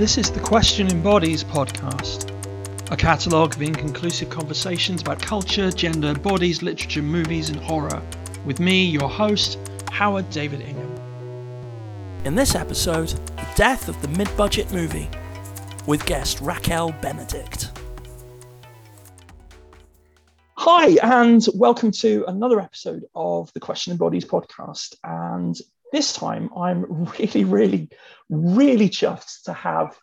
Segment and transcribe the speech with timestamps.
[0.00, 2.30] This is the Question in Bodies podcast,
[2.90, 8.00] a catalogue of inconclusive conversations about culture, gender, bodies, literature, movies, and horror,
[8.46, 9.58] with me, your host,
[9.90, 10.90] Howard David Ingham.
[12.24, 15.10] In this episode, the death of the mid budget movie,
[15.86, 17.70] with guest Raquel Benedict.
[20.54, 24.94] Hi, and welcome to another episode of the Question in Bodies podcast.
[25.04, 25.60] And
[25.92, 26.84] this time I'm
[27.18, 27.88] really, really,
[28.28, 29.96] really chuffed to have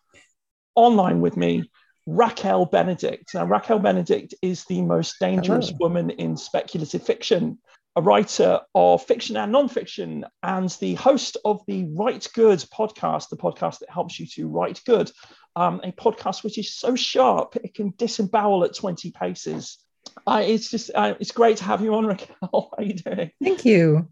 [0.76, 1.70] online with me
[2.08, 3.34] Raquel Benedict.
[3.34, 5.78] Now, Raquel Benedict is the most dangerous Hello.
[5.81, 7.59] woman in speculative fiction,
[7.97, 13.38] a writer of fiction and nonfiction, and the host of the Rite Gud podcast, the
[13.38, 15.12] podcast that helps you to write good,
[15.58, 19.78] um, a podcast which is so sharp it can disembowel at 20 paces.
[20.25, 22.36] Uh, it's just, uh, it's great to have you on, Raquel.
[22.42, 23.31] How are you doing?
[23.44, 24.08] Thank you.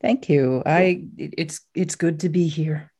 [0.00, 0.62] Thank you.
[0.64, 2.90] I it's it's good to be here.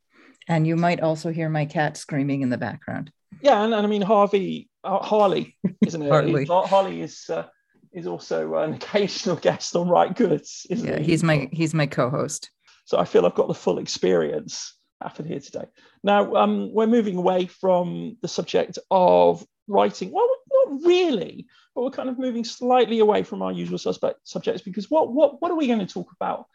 [0.47, 3.11] And you might also hear my cat screaming in the background.
[3.41, 6.09] Yeah, and, and I mean Harvey uh, Harley, isn't it?
[6.11, 6.45] Harley.
[6.45, 7.45] Harley is uh,
[7.91, 11.05] is also an occasional guest on Rite Gud's, isn't yeah, he?
[11.05, 12.49] he's my he's my co-host.
[12.85, 15.65] So I feel I've got the full experience happened here today.
[16.03, 20.11] Now um, we're moving away from the subject of writing.
[20.11, 24.61] Well, not really, but we're kind of moving slightly away from our usual suspect subjects
[24.61, 26.45] because what what what are we going to talk about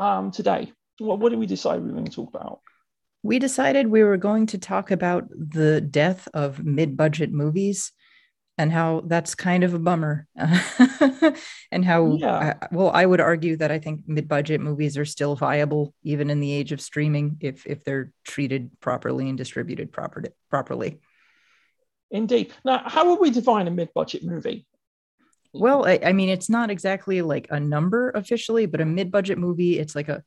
[0.00, 0.72] um, today?
[0.98, 2.60] What, what did we decide we were going to talk about?
[3.22, 7.92] We decided we were going to talk about the death of mid budget movies
[8.56, 10.26] and how that's kind of a bummer.
[11.70, 12.54] and how, yeah.
[12.60, 16.30] I, well, I would argue that I think mid budget movies are still viable, even
[16.30, 21.00] in the age of streaming, if, if they're treated properly and distributed proper, properly.
[22.10, 22.52] Indeed.
[22.64, 24.66] Now, how would we define a mid budget movie?
[25.52, 29.78] Well, I, I, mean, it's not exactly like a number officially, but a mid-budget movie,
[29.78, 30.22] it's like a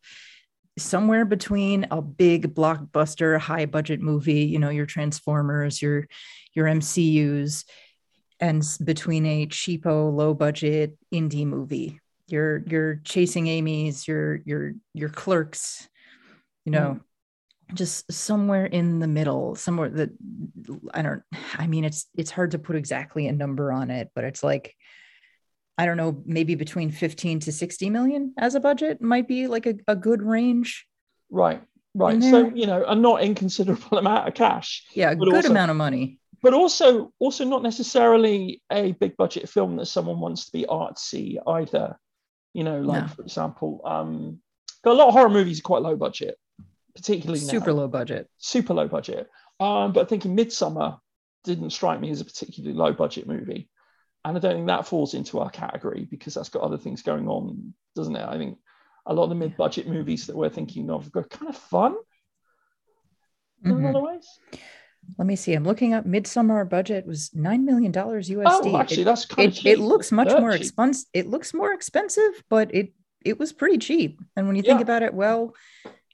[0.78, 6.07] somewhere between a big blockbuster, high-budget movie, you know, your Transformers, your
[6.53, 7.63] your MCUs,
[8.39, 12.00] and between a cheapo, low-budget indie movie.
[12.28, 15.88] Your your chasing Amy's, your your your clerks,
[16.66, 17.00] you know.
[17.00, 17.01] Mm
[17.73, 20.09] just somewhere in the middle somewhere that
[20.94, 21.23] i don't
[21.57, 24.75] i mean it's it's hard to put exactly a number on it but it's like
[25.78, 29.66] I don't know, maybe between 15 to 60 million as a budget might be like
[29.66, 30.85] a, a good range.
[31.31, 31.61] Right,
[31.95, 32.22] right.
[32.22, 34.85] So, you know, a not inconsiderable amount of cash.
[34.94, 36.19] Yeah, a good also, amount of money.
[36.44, 41.38] But also, also not necessarily a big budget film that someone wants to be artsy
[41.47, 41.97] either.
[42.53, 43.07] You know, like no.
[43.07, 44.40] for example, um,
[44.84, 46.38] a lot of horror movies are quite low budget,
[46.94, 47.78] particularly super now.
[47.78, 48.29] low budget.
[48.38, 49.28] Super low budget.
[49.59, 51.00] Um, but thinking Midsommar
[51.45, 53.69] didn't strike me as a particularly low budget movie
[54.25, 57.28] and I don't think that falls into our category because that's got other things going
[57.28, 58.25] on, doesn't it?
[58.25, 58.57] I think
[59.06, 61.95] a lot of the mid-budget movies that we're thinking of are kind of fun
[63.66, 63.72] mm-hmm.
[63.72, 64.28] in a lot of ways.
[65.17, 65.53] Let me see.
[65.53, 66.06] I'm looking up.
[66.06, 68.45] Midsommar budget was nine million dollars USD.
[68.45, 71.09] Oh, actually, it, that's kind it, of it looks much more expensive.
[71.13, 72.94] It looks more expensive, but it
[73.25, 74.22] it was pretty cheap.
[74.38, 74.84] And when you think yeah.
[74.84, 75.53] about it, well,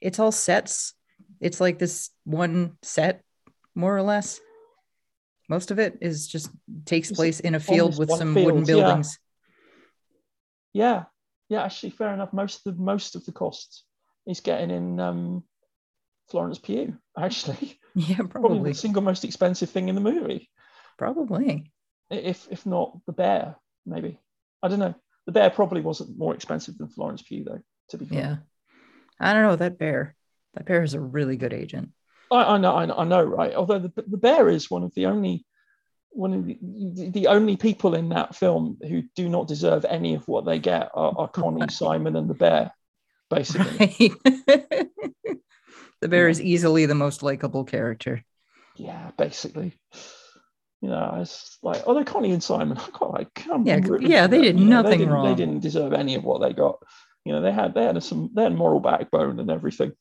[0.02, 0.94] it's all sets.
[1.40, 3.24] It's like this one set,
[3.76, 4.40] more or less
[5.50, 6.50] most of it is just
[6.86, 9.18] takes place in a field with some field, wooden buildings.
[10.72, 10.84] Yeah.
[10.84, 11.04] yeah.
[11.50, 12.32] yeah, actually, fair enough.
[12.32, 13.84] Most of the most of the cost
[14.28, 15.44] is getting in um,
[16.30, 16.96] Florence Pugh.
[17.18, 18.32] Actually, yeah, probably.
[18.32, 20.50] probably the single most expensive thing in the movie.
[20.98, 21.72] Probably,
[22.12, 23.56] if if not the bear,
[23.86, 24.20] maybe.
[24.62, 24.96] I don't know.
[25.26, 27.62] The bear probably wasn't more expensive than Florence Pugh, though.
[27.90, 28.20] To be fair.
[28.20, 28.36] Yeah,
[29.20, 30.16] I don't know that bear.
[30.54, 31.90] That bear is a really good agent.
[32.32, 33.54] I, I know, I know, I know, right?
[33.54, 35.46] Although the, the bear is one of the only
[36.12, 40.28] one of the, the only people in that film who do not deserve any of
[40.28, 42.72] what they get are, are Connie, Simon, and the bear,
[43.30, 44.16] basically.
[44.48, 44.88] Right.
[46.02, 46.32] the bear yeah.
[46.32, 48.24] is easily the most likable character.
[48.76, 49.74] Yeah, basically.
[50.82, 54.42] You know, it's like, although Connie and Simon, I quite like, come yeah, yeah, they
[54.42, 55.26] did nothing they didn't, wrong.
[55.26, 56.78] They didn't deserve any of what they got.
[57.26, 59.92] You know, they had they had some they had moral backbone and everything.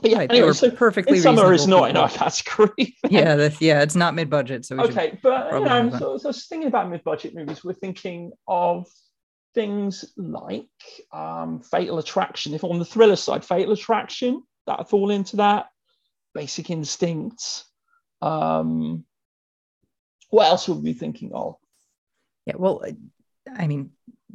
[0.00, 1.90] But yeah, right, anyway, so perfectly summer is not people.
[1.90, 2.96] in our category.
[3.08, 4.64] yeah, that's, yeah, it's not mid-budget.
[4.64, 8.86] So okay, but you know, so, so thinking about mid-budget movies, we're thinking of
[9.54, 10.68] things like
[11.12, 12.54] um, Fatal Attraction.
[12.54, 15.66] If on the thriller side, Fatal Attraction, that fall into that.
[16.34, 17.64] Basic Instincts.
[18.22, 19.04] Um,
[20.28, 21.56] what else would we be thinking of?
[22.46, 22.82] Yeah, well,
[23.52, 23.90] I mean,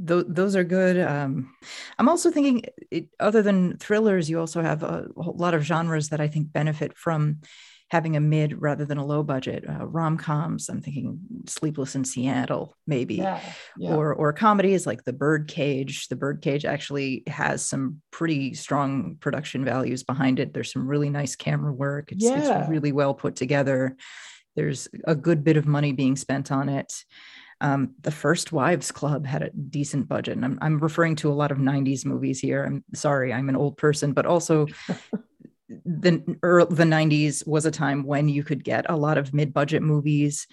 [0.07, 0.99] th- those are good.
[0.99, 1.53] Um,
[1.97, 6.09] I'm also thinking, it, other than thrillers, you also have a, a, lot of genres
[6.09, 7.41] that I think benefit from
[7.89, 9.63] having a mid rather than a low budget.
[9.69, 13.39] Uh, Rom coms, I'm thinking Sleepless in Seattle, maybe, Yeah,
[13.77, 13.93] yeah.
[13.93, 16.07] or or comedies like The Birdcage.
[16.07, 20.53] The Birdcage actually has some pretty strong production values behind it.
[20.53, 22.11] There's some really nice camera work.
[22.11, 22.61] It's, Yeah.
[22.61, 23.95] it's really well put together.
[24.55, 26.91] There's a good bit of money being spent on it.
[27.61, 31.33] Um, the First Wives Club had a decent budget, and I'm, I'm referring to a
[31.33, 32.63] lot of 90s movies here.
[32.65, 34.67] I'm sorry, I'm an old person, but also
[35.85, 39.81] the early, the 90s was a time when you could get a lot of mid-budget
[39.81, 40.47] movies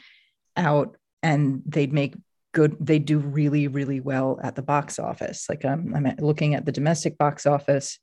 [0.57, 2.15] out and they'd make
[2.53, 5.47] good they'd do really really well at the box office.
[5.49, 7.99] Like um, i'm looking at the domestic box office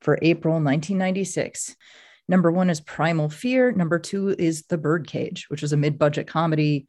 [0.00, 1.74] for april 1996
[2.28, 3.72] number one is primal fear.
[3.72, 6.86] Number two is the birdcage which is a mid-budget comedy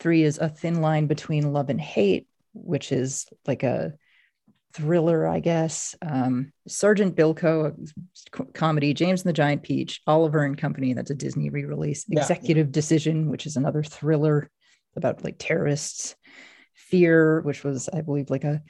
[0.00, 3.94] three is a thin line between love and hate which is like a
[4.72, 5.96] thriller, I guess.
[6.02, 7.90] Um, Sergeant Bilko,
[8.54, 12.04] comedy, James and the Giant Peach, Oliver and Company, that's a Disney re-release.
[12.08, 12.20] Yeah.
[12.20, 14.50] Executive Decision, which is another thriller
[14.96, 16.14] about like terrorists.
[16.74, 18.62] Fear, which was, I believe, like a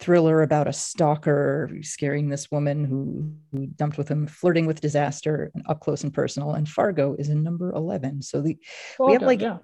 [0.00, 5.50] thriller about a stalker scaring this woman who, who dumped with him, flirting with disaster,
[5.54, 6.52] and up close and personal.
[6.52, 8.22] And Fargo is in number 11.
[8.22, 8.56] So the
[8.98, 9.58] we have, Fargo, like, yeah.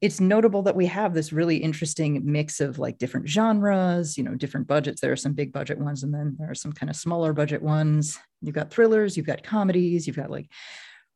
[0.00, 4.34] It's notable that we have this really interesting mix of like different genres, you know,
[4.34, 5.00] different budgets.
[5.00, 7.62] There are some big budget ones, and then there are some kind of smaller budget
[7.62, 8.18] ones.
[8.42, 10.50] You've got thrillers, you've got comedies, you've got like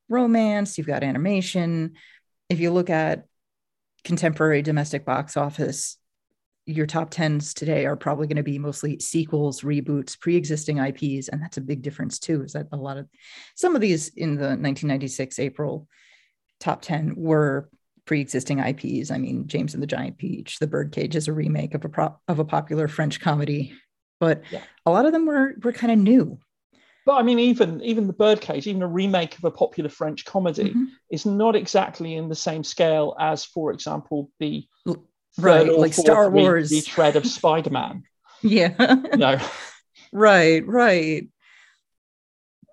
[0.08, 1.94] romance, you've got animation.
[2.49, 3.26] If you look at
[4.05, 5.99] contemporary domestic box office,
[6.66, 11.43] your top 10s today are probably going to be mostly sequels, reboots, pre-existing IPs, and
[11.43, 12.43] that's a big difference too.
[12.43, 13.08] Is that a lot of
[13.56, 15.88] some of these in the 1996 April
[16.61, 17.69] top 10 were
[18.15, 19.12] pre-existing IPs.
[19.12, 22.21] I mean, James and the Giant Peach, The Birdcage is a remake of a prop
[22.27, 23.73] of a popular French comedy,
[24.19, 24.62] but Yeah.
[24.85, 26.37] a lot of them were were kind of new.
[27.07, 30.71] But I mean, even even the Birdcage, even a remake of a popular French comedy,
[30.75, 30.87] Mhm.
[31.09, 34.67] is not exactly in the same scale as, for example, the
[35.39, 36.73] right, like Star Wars.
[36.73, 38.03] retread of Spider-Man.
[38.43, 38.75] Yeah.
[39.17, 39.39] No,
[40.12, 41.29] right, right.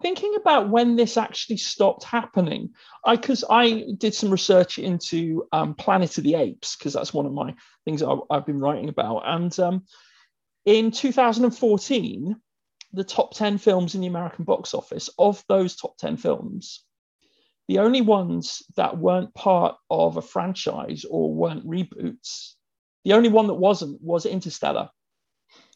[0.01, 2.71] Thinking about when this actually stopped happening,
[3.05, 7.25] I because I did some research into um, Planet of the Apes because that's one
[7.25, 7.55] of my
[7.85, 9.83] things I, I've been writing about, and um,
[10.65, 12.35] in 2014,
[12.93, 16.83] the top 10 films in the American box office of those top 10 films.
[17.67, 22.53] The only ones that weren't part of a franchise or weren't reboots,
[23.03, 24.89] the only one that wasn't was Interstellar.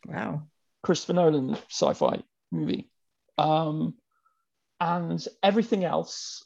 [0.05, 0.47] Wow.
[0.83, 2.89] Christopher Nolan sci-fi movie,
[3.37, 3.93] um,
[4.81, 6.43] and everything else,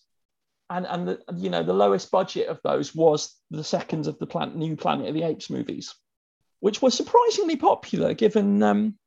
[0.70, 4.28] and and the, you know the lowest budget of those was the second of the
[4.28, 5.96] plant, new Planet of the Apes movies,
[6.60, 9.00] which were surprisingly popular given um,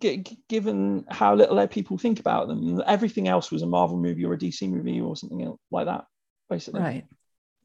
[0.00, 2.82] gi- given how little people think about them.
[2.86, 6.04] Everything else was a Marvel movie or a DC movie or something like that,
[6.50, 7.04] basically Right.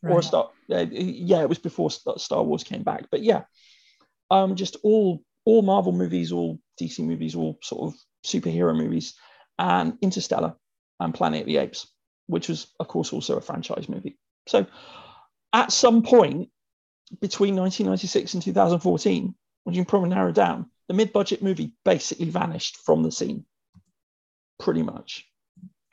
[0.04, 0.24] or a right.
[0.24, 0.50] Star.
[0.72, 3.44] Uh, yeah, it was before Star Star Wars came back, but yeah,
[4.32, 9.16] um, just all all Marvel movies, all DC movies, all sort of superhero movies,
[9.60, 10.56] and Interstellar
[11.00, 11.88] and Planet of the Apes,
[12.28, 14.18] which was of course also a franchise movie.
[14.48, 14.66] So,
[15.54, 16.50] at some point
[17.22, 22.78] between 1996 and 2014, when you can probably narrow down, the mid-budget movie basically vanished
[22.78, 23.46] from the scene,
[24.60, 25.26] pretty much.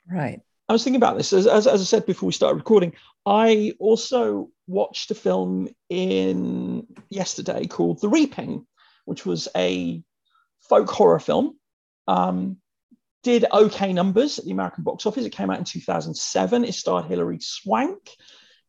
[0.09, 0.41] Right.
[0.67, 2.93] I was thinking about this as, as, as I said before we started recording.
[3.25, 8.65] I also watched a film in yesterday called The Reaping,
[9.05, 10.01] which was a
[10.61, 11.57] folk horror film.
[12.07, 12.57] Um,
[13.25, 15.25] did okay numbers at the American box office.
[15.25, 16.63] It came out in 2007.
[16.63, 18.15] It starred Hilary Swank.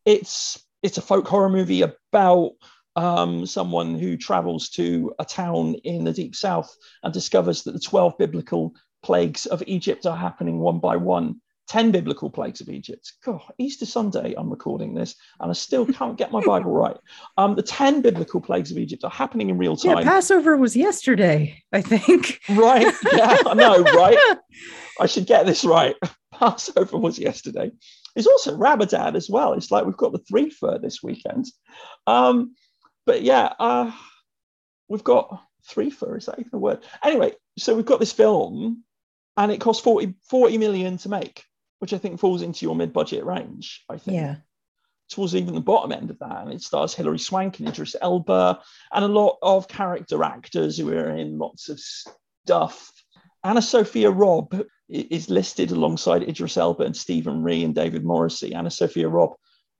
[0.03, 2.53] It's it's a folk horror movie about
[2.95, 7.79] um, someone who travels to a town in the deep south and discovers that the
[7.79, 8.73] 12 biblical
[9.03, 13.13] plagues of Egypt are happening one by one 10 biblical plagues of Egypt.
[13.23, 16.97] God, Easter Sunday, I'm recording this, and I still can't get my Bible right.
[17.37, 20.03] Um, the 10 biblical plagues of Egypt are happening in real Yeah, time.
[20.03, 22.39] Passover was yesterday, I think.
[22.49, 22.93] right.
[23.13, 24.17] Yeah, I know, right?
[24.99, 25.95] I should get this right.
[26.33, 27.71] Passover was yesterday.
[28.15, 29.53] It's also Ramadan as well.
[29.53, 31.45] It's like we've got the three for this weekend.
[32.07, 32.55] Um,
[33.05, 33.91] but yeah, uh,
[34.87, 36.83] we've got three for, is that even a word?
[37.03, 38.83] Anyway, so we've got this film
[39.35, 41.43] and it cost 40, 40 million to make,
[41.79, 44.15] which I think falls into your mid-budget range, I think.
[44.15, 44.35] Yeah.
[45.09, 46.41] Towards even the bottom end of that.
[46.41, 48.59] And it stars Hilary Swank and Idris Elba
[48.91, 52.91] and a lot of character actors who are in lots of stuff.
[53.45, 58.51] AnnaSophia Robb is listed alongside Idris Elba and Stephen Rea and David Morrissey.
[58.51, 59.35] AnnaSophia Robb,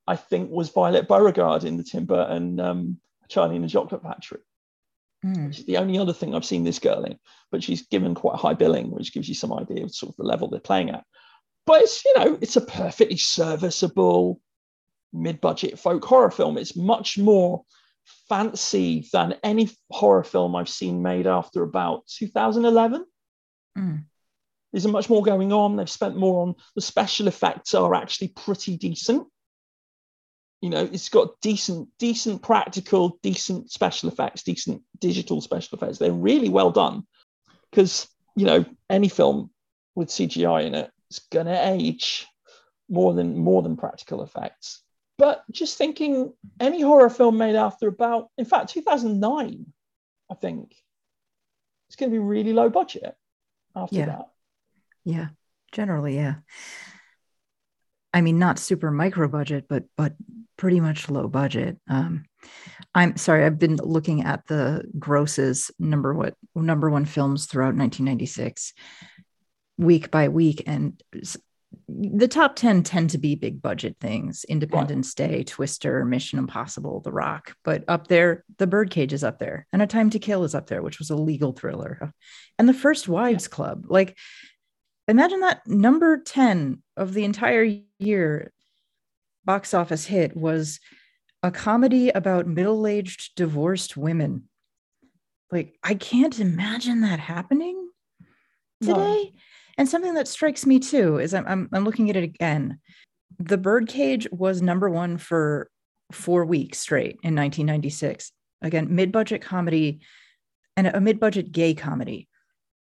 [0.06, 4.40] I think, was Violet Beauregarde in the Tim Burton um, Charlie and the Chocolate Factory.
[5.24, 5.48] Mm.
[5.48, 7.18] Which is the only other thing I've seen this girl in,
[7.50, 10.22] but she's given quite high billing, which gives you some idea of sort of the
[10.22, 11.04] level they're playing at.
[11.68, 14.40] But it's you know it's a perfectly serviceable
[15.12, 16.56] mid-budget folk horror film.
[16.56, 17.62] It's much more
[18.28, 23.04] fancy than any horror film I've seen made after about 2011.
[23.76, 24.04] Mm.
[24.72, 25.76] There's much more going on.
[25.76, 29.26] They've spent more on the special effects are actually pretty decent.
[30.62, 35.98] You know, it's got decent, decent practical, decent special effects, decent digital special effects.
[35.98, 37.06] They're really well done
[37.70, 39.50] because you know any film
[39.94, 42.26] with CGI in it is gonna age
[42.88, 44.82] more than more than practical effects.
[45.18, 49.66] But just thinking, any horror film made after about, in fact, 2009,
[50.30, 50.76] I think,
[51.88, 53.16] it's going to be really low budget
[53.74, 54.06] after yeah.
[54.06, 54.28] that.
[55.04, 55.28] Yeah,
[55.72, 56.36] generally, yeah.
[58.14, 60.14] I mean, not super micro budget, but but
[60.56, 61.78] pretty much low budget.
[61.88, 62.24] Um,
[62.94, 68.72] I'm sorry, I've been looking at the grosses number what number one films throughout 1996,
[69.78, 71.02] week by week, and
[71.88, 75.28] the top 10 tend to be big budget things independence right.
[75.28, 79.82] day twister mission impossible the rock but up there the birdcage is up there and
[79.82, 82.12] a time to kill is up there which was a legal thriller
[82.58, 84.16] and the first wives club like
[85.08, 88.52] imagine that number 10 of the entire year
[89.44, 90.80] box office hit was
[91.42, 94.48] a comedy about middle-aged divorced women
[95.50, 97.88] like i can't imagine that happening
[98.80, 99.40] today no.
[99.78, 102.80] And something that strikes me too is I'm, I'm, I'm looking at it again.
[103.38, 105.70] The Birdcage was number one for
[106.10, 108.32] four weeks straight in 1996.
[108.60, 110.00] Again, mid budget comedy
[110.76, 112.28] and a mid budget gay comedy.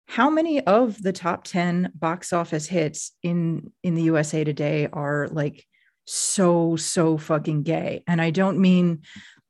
[0.08, 5.28] How many of the top 10 box office hits in, in the USA today are
[5.32, 5.66] like
[6.06, 8.04] so, so fucking gay?
[8.06, 9.02] And I don't mean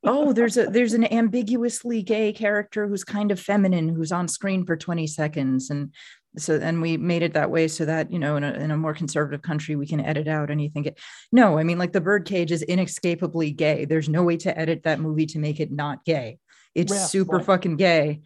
[0.06, 4.66] oh there's a there's an ambiguously gay character who's kind of feminine who's on screen
[4.66, 5.94] for 20 seconds and
[6.38, 8.78] so and we made it that way so that you know in a, in a
[8.78, 10.88] more conservative country we can edit out anything
[11.32, 13.86] no i mean like the birdcage is inescapably gay.
[13.86, 16.40] There's no way to edit that movie to make it not gay.
[16.76, 17.46] It's yeah, super right.
[17.46, 18.22] fucking gay.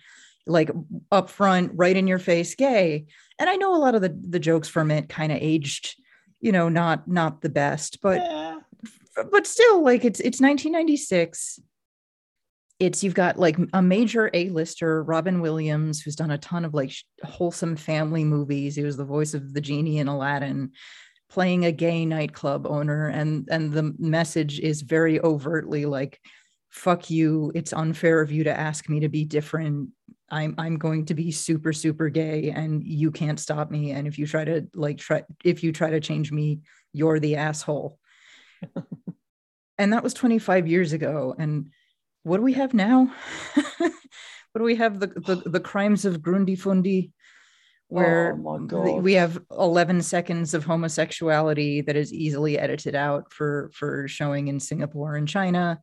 [0.45, 0.71] Like
[1.11, 3.05] up front right in your face gay.
[3.39, 5.95] And i know a lot of the the jokes from it kind of aged
[6.39, 8.59] you know not not the best but yeah.
[9.31, 11.59] but still like it's it's 1996
[12.79, 16.93] it's you've got like a major A-lister, Robin Williams, who's done a ton of like
[17.23, 18.75] wholesome family movies.
[18.75, 20.71] He was the voice of the genie in Aladdin,
[21.29, 26.19] playing a gay nightclub owner, and and the message is very overtly like,
[26.69, 27.51] "Fuck you!
[27.55, 29.89] It's unfair of you to ask me to be different.
[30.29, 33.91] I'm I'm going to be super super gay, and you can't stop me.
[33.91, 36.59] And if you try to like try if you try to change me,
[36.93, 37.97] you're the asshole."
[39.79, 41.71] and that was 25 years ago, and
[42.27, 43.11] what do we have now?
[43.77, 43.91] what
[44.57, 44.99] do we have?
[44.99, 47.11] The, the, the crimes of Grundifundi,
[47.87, 54.07] where oh we have 11 seconds of homosexuality that is easily edited out for for
[54.09, 55.79] showing in Singapore and China.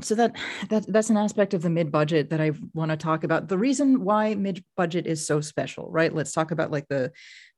[0.00, 0.36] So that
[0.68, 3.48] that that's an aspect of the mid budget that I want to talk about.
[3.48, 6.14] The reason why mid budget is so special, right?
[6.14, 7.12] Let's talk about like the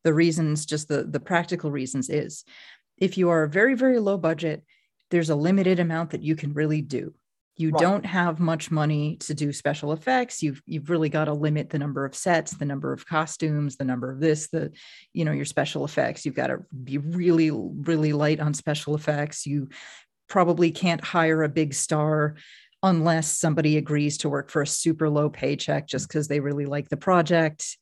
[0.04, 2.44] the reasons, just the the practical reasons is
[2.98, 4.62] if you are very very low budget,
[5.10, 7.14] there's a limited amount that you can really do
[7.56, 7.80] you right.
[7.80, 10.42] don't have much money to do special effects.
[10.42, 13.84] You've you've really got to limit the number of sets the number of costumes the
[13.84, 14.72] number of this the
[15.12, 16.24] you know your special effects.
[16.24, 19.46] You've got to be really really light on special effects.
[19.46, 19.68] You
[20.28, 22.36] probably can't hire a big star
[22.82, 26.88] unless somebody agrees to work for a super low paycheck just because they really like
[26.88, 27.76] the project.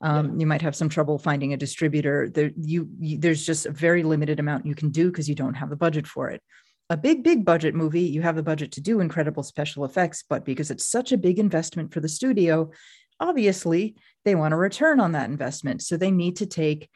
[0.00, 0.40] Um, yeah.
[0.40, 2.28] you might have some trouble finding a distributor.
[2.28, 5.54] There you, you there's just a very limited amount you can do because you don't
[5.54, 6.42] have the budget for it
[6.90, 10.44] a big, big budget movie, you have the budget to do incredible special effects, but
[10.44, 12.70] because it's such a big investment for the studio,
[13.20, 15.82] obviously they want a return on that investment.
[15.82, 16.90] So they need to take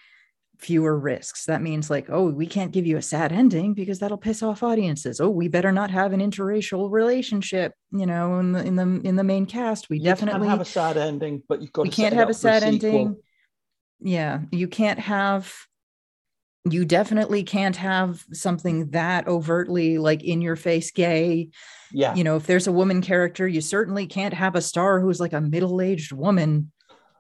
[0.59, 1.47] fewer risks.
[1.47, 4.63] That means like, oh, we can't give you a sad ending because that'll piss off
[4.63, 5.21] audiences.
[5.21, 9.17] Oh, we better not have an interracial relationship, you know, in the in the in
[9.17, 9.89] the main cast.
[9.89, 12.63] We you definitely have a sad ending, but you've got we can't have a sad
[12.63, 13.17] ending.
[14.01, 15.53] Yeah, you can't have
[16.65, 21.49] you definitely can't have something that overtly like in your face gay.
[21.93, 22.15] Yeah.
[22.15, 25.33] You know if there's a woman character you certainly can't have a star who's like
[25.33, 26.73] a middle-aged woman.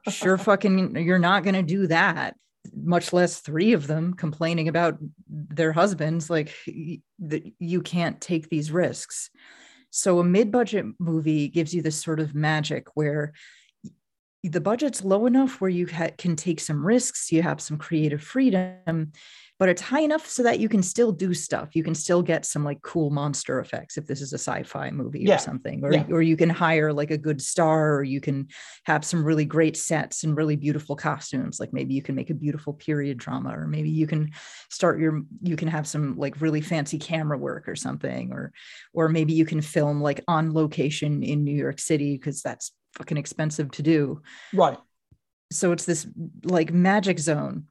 [0.08, 2.36] Sure fucking you're not going to do that
[2.74, 6.28] much less three of them complaining about their husbands.
[6.28, 6.54] Like
[7.20, 9.30] that you can't take these risks.
[9.90, 13.32] So a mid-budget movie gives you this sort of magic where
[14.44, 18.22] the budget's low enough where you ha- can take some risks you have some creative
[18.22, 19.10] freedom
[19.58, 21.74] but it's high enough so that you can still do stuff.
[21.74, 25.24] You can still get some like cool monster effects if this is a sci-fi movie
[25.24, 25.34] Yeah.
[25.34, 26.06] or something, or Yeah.
[26.10, 28.46] or you can hire like a good star, or you can
[28.84, 31.58] have some really great sets and really beautiful costumes.
[31.58, 34.30] Like maybe you can make a beautiful period drama, or maybe you can
[34.70, 38.52] start your you can have some like really fancy camera work or something, or
[38.92, 43.16] or maybe you can film like on location in New York City because that's fucking
[43.16, 44.20] expensive to do
[44.52, 44.78] Right.
[45.50, 46.06] so it's this
[46.44, 47.66] like magic zone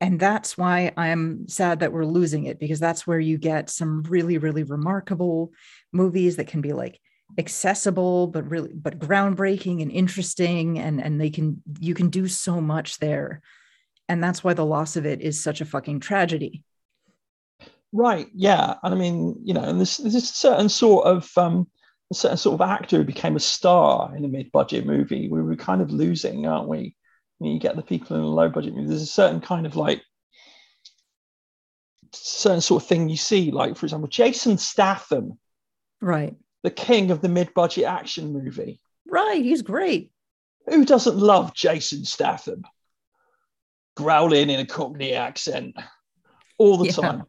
[0.00, 4.02] and that's why i'm sad that we're losing it because that's where you get some
[4.02, 5.52] really really remarkable
[5.92, 7.00] movies that can be like
[7.38, 12.60] accessible but really but groundbreaking and interesting and and they can you can do so
[12.60, 13.40] much there
[14.08, 16.62] and that's why the loss of it is such a fucking tragedy
[17.92, 18.26] Right.
[18.34, 18.74] Yeah.
[18.82, 21.66] And I mean, you know, and this there's a certain sort of um
[22.10, 25.28] a certain sort of actor who became a star in a mid-budget movie.
[25.28, 26.94] We were kind of losing, aren't we?
[27.38, 30.02] When you get the people in a low-budget movie, there's a certain kind of like
[32.12, 35.38] certain sort of thing you see, like for example, Jason Statham,
[36.00, 38.80] right the king of the mid-budget action movie.
[39.06, 40.10] right he's great
[40.68, 42.62] Who doesn't love Jason Statham?
[43.96, 45.76] Growling in a Cockney accent
[46.58, 46.92] all the Yeah.
[46.92, 47.16] time.
[47.16, 47.26] doing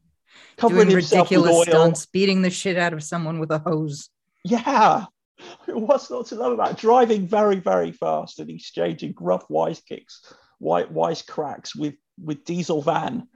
[0.58, 1.64] Covering with ridiculous oil.
[1.64, 4.10] stunts beating the shit out of someone with a hose
[4.50, 5.06] Yeah.
[5.68, 10.22] What's not to love about driving very, very fast and exchanging gruff wise kicks,
[10.60, 13.28] white wise cracks with with diesel van,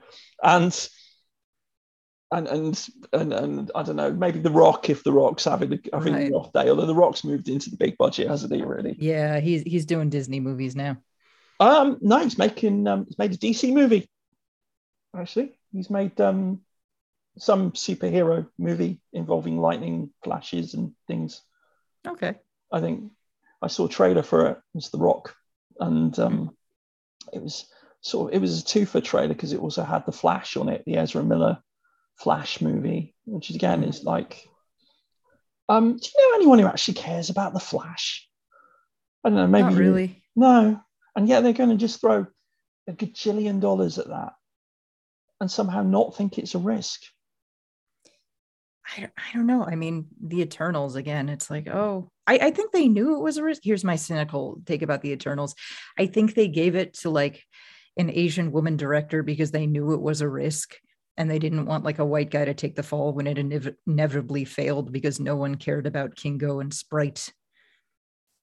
[0.42, 0.88] and
[2.32, 5.80] and and and, and I don't know, maybe the Rock if the Rock's having the
[5.92, 6.28] having Right.
[6.30, 8.62] the off day, although the Rock's moved into the big budget, hasn't he?
[8.62, 8.96] Really?
[8.98, 10.96] yeah he's he's doing disney movies now
[11.60, 14.08] Um, no, he's making um, he's made a DC movie.
[15.16, 16.62] Actually, he's made um
[17.38, 21.40] some superhero movie involving lightning flashes and things.
[22.06, 22.34] okay
[22.72, 23.10] I think
[23.60, 24.58] I saw a trailer for it.
[24.74, 25.34] It's The Rock,
[25.78, 26.56] and um,
[27.32, 27.66] it was
[28.00, 30.68] sort of it was a two for trailer because it also had the Flash on
[30.68, 31.58] it, the Ezra Miller
[32.16, 34.48] Flash movie, which again is like,
[35.68, 38.28] um, do you know anyone who actually cares about the Flash?
[39.22, 40.80] I don't know, maybe not you- really no,
[41.14, 42.26] and yet they're going to just throw
[42.88, 44.32] a gajillion dollars at that,
[45.40, 47.02] and somehow not think it's a risk.
[48.96, 49.64] I, don't- I don't know.
[49.64, 53.36] I mean, the Eternals again, it's like, oh, I, I think they knew it was
[53.36, 53.62] a risk.
[53.64, 55.54] Here's my cynical take about the Eternals.
[55.98, 57.42] I think they gave it to like
[57.96, 60.76] an Asian woman director because they knew it was a risk
[61.16, 63.74] and they didn't want like a white guy to take the fall when it inev-
[63.86, 67.32] inevitably failed because no one cared about Kingo and Sprite.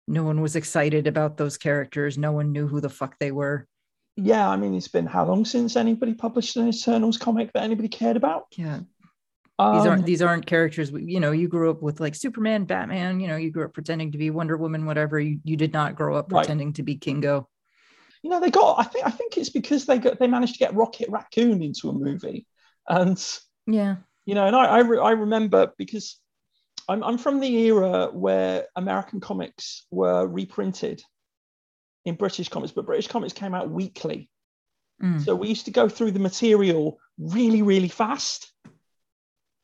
[0.07, 2.17] No one was excited about those characters.
[2.17, 3.67] No one knew who the fuck they were.
[4.15, 7.87] Yeah, I mean, it's been how long since anybody published an Eternals comic that anybody
[7.87, 8.45] cared about?
[8.57, 8.79] Yeah.
[9.59, 12.63] Um, these aren't these aren't characters we- you know you grew up with like superman
[12.63, 15.73] batman you know you grew up pretending to be wonder woman whatever you, you did
[15.73, 16.39] not grow up Right.
[16.41, 17.47] pretending to be kingo.
[18.23, 20.59] You know they got i think i think it's because they got they managed to
[20.59, 22.47] get rocket raccoon into a movie.
[22.87, 23.17] And
[23.67, 23.97] yeah.
[24.25, 26.17] you know and i i, re- I remember because
[26.87, 31.01] I'm, I'm from the era where american comics were reprinted
[32.05, 34.29] in british comics but british comics came out weekly.
[35.03, 35.23] Mm.
[35.23, 38.51] so we used to go through the material really really fast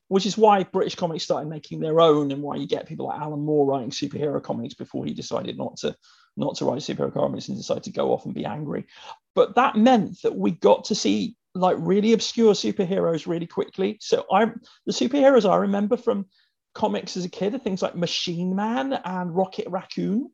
[0.07, 3.19] which is why british comics started making their own and why you get people like
[3.19, 5.95] alan moore writing superhero comics before he decided not to
[6.37, 8.85] not to write superhero comics and decided to go off and be angry.
[9.33, 13.97] But that meant that we got to see like really obscure superheroes really quickly.
[14.01, 14.45] So i
[14.85, 16.25] the superheroes i remember from
[16.73, 20.29] comics as a kid are things like machine man and rocket raccoon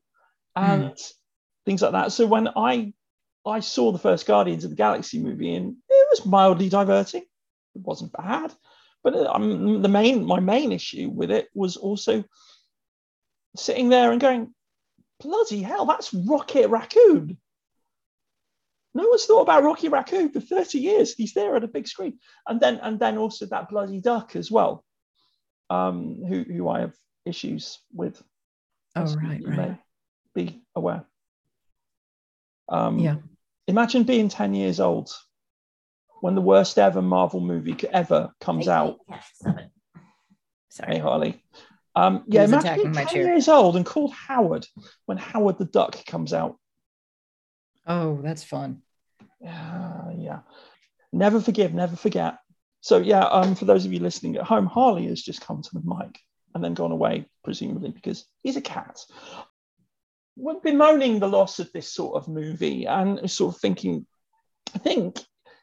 [0.55, 1.13] and hmm.
[1.65, 2.11] things like that.
[2.11, 2.93] So when i
[3.45, 7.23] i saw the first guardians of the galaxy movie and it was mildly diverting.
[7.75, 8.51] It wasn't bad
[9.03, 12.23] but um, the main my main issue with it was also
[13.55, 14.53] sitting there and going
[15.19, 17.37] bloody hell that's rocket raccoon.
[18.93, 21.13] No one's thought about rocky raccoon for 30 years.
[21.13, 22.19] He's there at a big screen.
[22.47, 24.83] And then and then also that bloody duck as well
[25.69, 26.93] um who who i have
[27.25, 28.21] issues with.
[28.95, 29.77] Oh right right.
[30.35, 31.05] be aware.
[32.69, 33.15] Um yeah.
[33.67, 35.11] imagine being 10 years old
[36.21, 38.97] when the worst ever marvel movie ever comes out.
[39.45, 39.69] hey
[40.69, 40.97] sorry.
[40.99, 41.43] Harley.
[41.95, 44.65] Um yeah was imagine being 10 years old and called howard
[45.05, 46.57] when howard the duck comes out.
[47.85, 48.81] Oh that's fun.
[49.41, 50.39] Yeah, yeah.
[51.11, 52.37] Never forgive, never forget.
[52.81, 55.69] So yeah, um, for those of you listening at home, Harley has just come to
[55.73, 56.19] the mic
[56.53, 58.99] and then gone away, presumably because he's a cat.
[60.35, 64.07] We're bemoaning the loss of this sort of movie and sort of thinking,
[64.73, 65.19] I think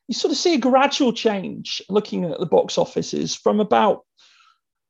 [0.08, 4.04] you sort of see a gradual change looking at the box offices from about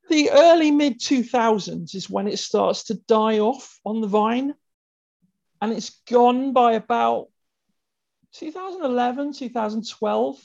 [0.08, 4.54] the early mid 2000s is when it starts to die off on the vine
[5.60, 7.28] and it's gone by about
[8.34, 10.40] 2011, 2012.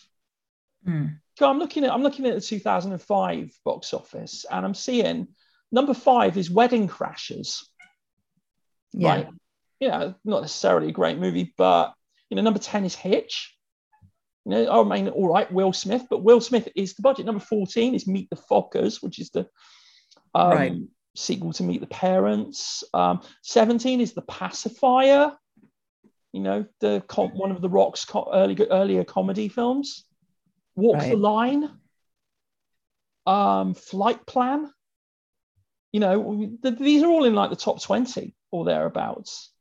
[0.88, 1.20] Mm.
[1.38, 5.28] So I'm looking at I'm looking at the 2005 box office, and I'm seeing
[5.72, 7.66] number five is Wedding Crashers.
[8.92, 9.10] Yeah.
[9.10, 9.28] Right.
[9.80, 11.94] Yeah, not necessarily a great movie, but
[12.30, 13.54] you know, number 10 is Hitch.
[14.45, 17.25] You know, I mean, all right, Will Smith, but Will Smith is the budget.
[17.25, 19.47] Number 14 is Meet the Fockers, which is the
[20.36, 20.75] um, Right.
[21.15, 22.84] sequel to Meet the Parents.
[22.93, 25.32] Um, 17 is The Pacifier,
[26.34, 30.03] you know, the com- one of the Rock's co- early, earlier comedy films.
[30.75, 31.69] Walk the Line,
[33.25, 34.71] um, Flight Plan.
[35.91, 39.51] You know, th- these are all in like the top 20 or thereabouts.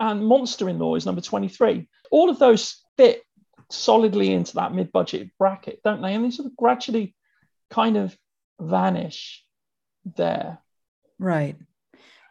[0.00, 1.88] And Monster in Law is number 23.
[2.10, 3.22] All of those fit
[3.70, 6.14] solidly into that mid budget bracket, don't they?
[6.14, 7.14] And they sort of gradually
[7.70, 8.16] kind of
[8.60, 9.44] vanish
[10.16, 10.58] there.
[11.18, 11.56] Right.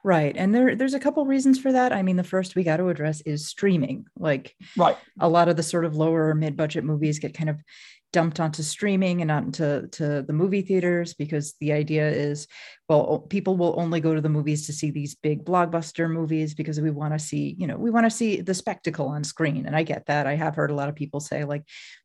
[0.03, 0.35] Right.
[0.37, 1.91] And there there's a couple reasons for that.
[1.91, 4.05] I mean, the first we got to address is streaming.
[4.17, 4.97] Like Right.
[5.19, 7.57] a lot of the sort of lower mid-budget movies get kind of
[8.13, 12.47] dumped onto streaming and not into to the movie theaters because the idea is
[12.87, 16.79] well people will only go to the movies to see these big blockbuster movies because
[16.79, 19.75] we want to see you know we want to see the spectacle on screen and
[19.75, 20.25] i get that.
[20.25, 21.63] I have heard a lot of people say like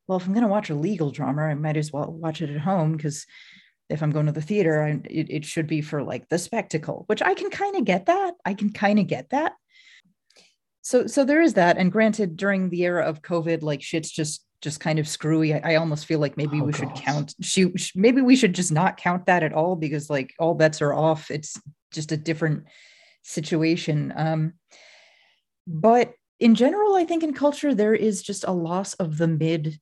[0.09, 2.51] well if i'm going to watch a legal drama i might as well watch it
[2.51, 3.25] at home because
[3.89, 7.05] if i'm going to the theater I, it, it should be for like the spectacle
[7.07, 8.35] which i can kind of get that.
[8.45, 9.53] I can kind of get that.
[10.83, 11.79] So so there is that.
[11.79, 15.53] And granted during the era of covid like shit's just just kind of screwy.
[15.55, 18.55] I, I almost feel like maybe Oh, we should count she, sh- maybe we should
[18.55, 21.31] just not count that at all because like all bets are off.
[21.31, 21.61] It's
[21.93, 22.65] just a different
[23.25, 24.53] situation um
[25.67, 29.79] but in general i think in culture there is just a loss of the mid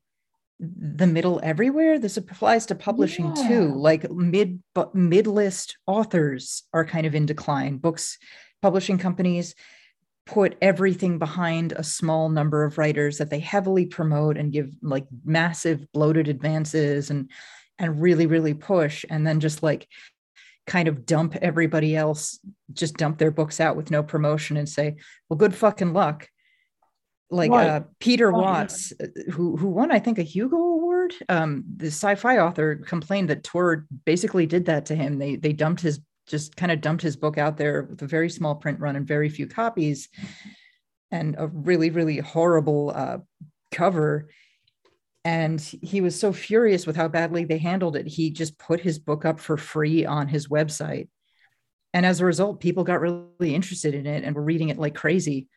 [0.63, 1.99] the middle everywhere.
[1.99, 3.49] This applies to publishing Yeah.
[3.49, 4.63] too like mid
[4.93, 7.79] mid list authors are kind of in decline.
[7.79, 8.19] Books
[8.61, 9.55] publishing companies
[10.33, 15.05] put everything behind a small number of writers that they heavily promote and give like
[15.25, 17.31] massive bloated advances and
[17.81, 19.89] and really really push and then just like
[20.69, 22.39] kind of dump everybody else
[22.73, 24.95] just dump their books out with no promotion and say
[25.29, 26.29] well good fucking luck.
[27.33, 27.69] Like Right.
[27.69, 32.39] uh, peter watts uh, who who won i think a hugo award um the sci-fi
[32.39, 35.19] author complained that tor basically did that to him.
[35.19, 38.31] They they dumped his just kind of dumped his book out there with a very
[38.31, 40.09] small print run and very few copies.
[41.11, 43.19] And a really really horrible uh,
[43.73, 44.29] cover.
[45.25, 48.99] And he was so furious with how badly they handled it he just put his
[48.99, 51.09] book up for free on his website.
[51.93, 54.95] And as a result people got really interested in it and were reading it like
[54.95, 55.49] crazy.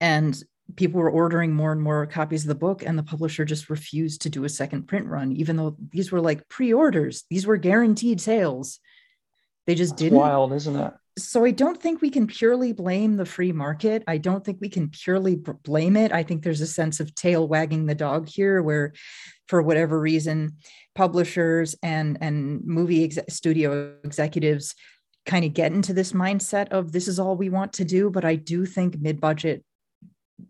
[0.00, 0.42] And
[0.74, 4.22] people were ordering more and more copies of the book and the publisher just refused
[4.22, 7.24] to do a second print run even though these were like pre-orders.
[7.30, 8.80] These were guaranteed sales
[9.66, 10.94] they just It's didn't wild, isn't it?
[11.18, 14.04] so I don't think we can purely blame the free market.
[14.06, 16.12] I don't think we can purely blame it.
[16.12, 18.92] I think there's a sense of tail wagging the dog here, where,
[19.48, 20.58] for whatever reason,
[20.94, 24.74] publishers and and movie ex- studio executives
[25.24, 28.10] kind of get into this mindset of this is all we want to do.
[28.10, 29.64] But I do think mid-budget,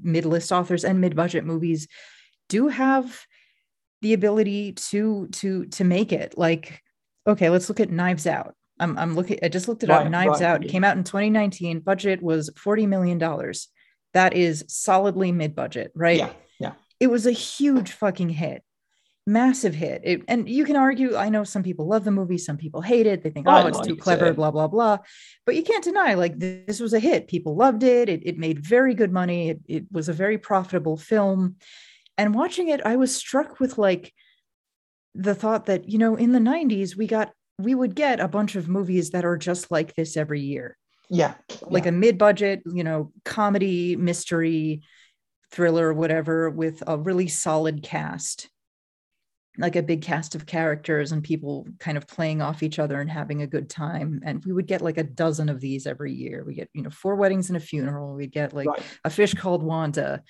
[0.02, 1.86] mid-list authors and mid-budget movies
[2.48, 3.24] do have
[4.02, 6.36] the ability to to to make it.
[6.36, 6.82] Like,
[7.26, 8.54] okay, let's look at Knives Out.
[8.78, 10.02] I'm, I'm looking, I just looked it up.
[10.02, 10.70] Right, Knives right, Out yeah.
[10.70, 11.80] came out in 2019.
[11.80, 13.18] Budget was $40 million.
[14.14, 16.18] That is solidly mid budget, right?
[16.18, 16.72] Yeah, yeah.
[17.00, 18.62] It was a huge fucking hit,
[19.26, 20.02] massive hit.
[20.04, 23.06] It, and you can argue, I know some people love the movie, some people hate
[23.06, 23.22] it.
[23.22, 24.36] They think, I oh, it's too clever, it.
[24.36, 24.98] blah, blah, blah.
[25.44, 27.28] But you can't deny, like, this was a hit.
[27.28, 28.08] People loved it.
[28.08, 29.50] It, it made very good money.
[29.50, 31.56] It, it was a very profitable film.
[32.18, 34.12] And watching it, I was struck with like
[35.14, 38.54] the thought that, you know, in the 90s, we got we would get a bunch
[38.56, 40.76] of movies that are just like this every year
[41.08, 41.34] Yeah.
[41.62, 41.90] like yeah.
[41.90, 44.82] a mid-budget you know comedy mystery
[45.50, 48.48] thriller whatever with a really solid cast
[49.58, 53.10] like a big cast of characters and people kind of playing off each other and
[53.10, 56.44] having a good time and we would get like a dozen of these every year
[56.46, 58.82] we get you know four weddings and a funeral We'd get like right.
[59.04, 60.22] a fish called Wanda.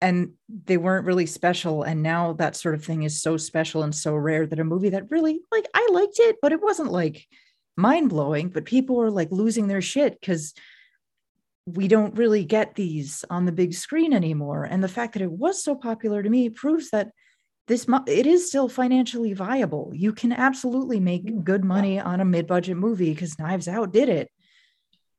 [0.00, 1.82] And they weren't really special.
[1.82, 4.90] And now that sort of thing is so special and so rare that a movie
[4.90, 7.26] that really, like, I liked it, but it wasn't like
[7.76, 8.48] mind blowing.
[8.50, 10.52] But people were like losing their shit because
[11.66, 14.64] we don't really get these on the big screen anymore.
[14.64, 17.10] And the fact that it was so popular to me proves that
[17.66, 19.90] this mo- it is still financially viable.
[19.94, 24.10] You can absolutely make Mm, good money on a mid-budget movie because Knives Out did
[24.10, 24.30] it.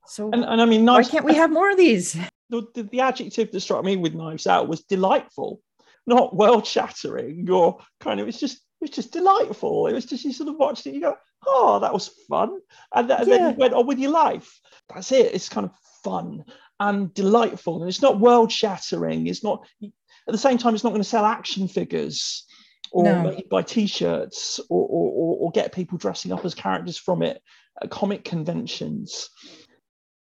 [0.06, 2.16] So And, and I mean, why can't we have more of these?
[2.50, 5.62] The, the, the adjective that struck me with Knives Out was delightful,
[6.06, 8.28] not world shattering or kind of.
[8.28, 9.88] It's just it was just delightful.
[9.88, 11.16] It was just you sort of watched it, you go,
[11.48, 12.58] oh, that was fun,
[12.94, 14.60] and, and then you went on with your life.
[14.94, 15.34] That's it.
[15.34, 15.72] It's kind of
[16.04, 16.44] fun,
[16.80, 17.82] and delightful.
[17.82, 19.28] And it's not world shattering.
[19.28, 19.92] It's not, at
[20.32, 22.46] the same time, it's not going to sell action figures
[22.92, 23.42] or No.
[23.50, 27.42] buy t-shirts or, or, or get people dressing up as characters from it
[27.82, 29.30] at comic conventions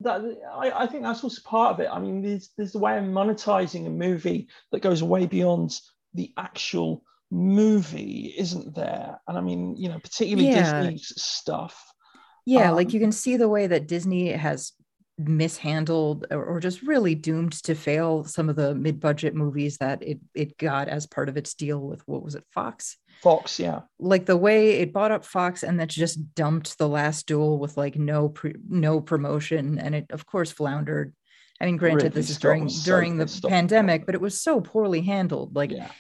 [0.01, 0.21] that
[0.53, 3.05] I, I think that's also part of it i mean there's there's a way of
[3.05, 5.79] monetizing a movie that goes way beyond
[6.15, 10.63] the actual movie isn't there and i mean you know particularly Yeah.
[10.83, 11.93] disney's stuff
[12.47, 14.73] Yeah, Um, like you can see the way that Disney has
[15.17, 20.19] mishandled or, or just really doomed to fail some of the mid-budget movies that it
[20.35, 22.99] it got as part of its deal with what was it, Fox?
[23.23, 23.81] Fox yeah.
[23.99, 27.77] Like the way it bought up Fox and then just dumped the last duel with
[27.77, 29.79] like no pre, no promotion.
[29.79, 31.15] And it of course floundered.
[31.61, 35.55] I mean, granted, this is during during the pandemic, but it was so poorly handled.
[35.55, 35.91] Like yeah.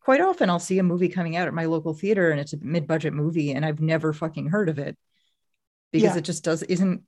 [0.00, 2.58] quite often I'll see a movie coming out at my local theater and it's a
[2.60, 4.96] mid-budget movie and I've never fucking heard of it
[5.92, 6.18] because Yeah.
[6.18, 7.02] it just does isn't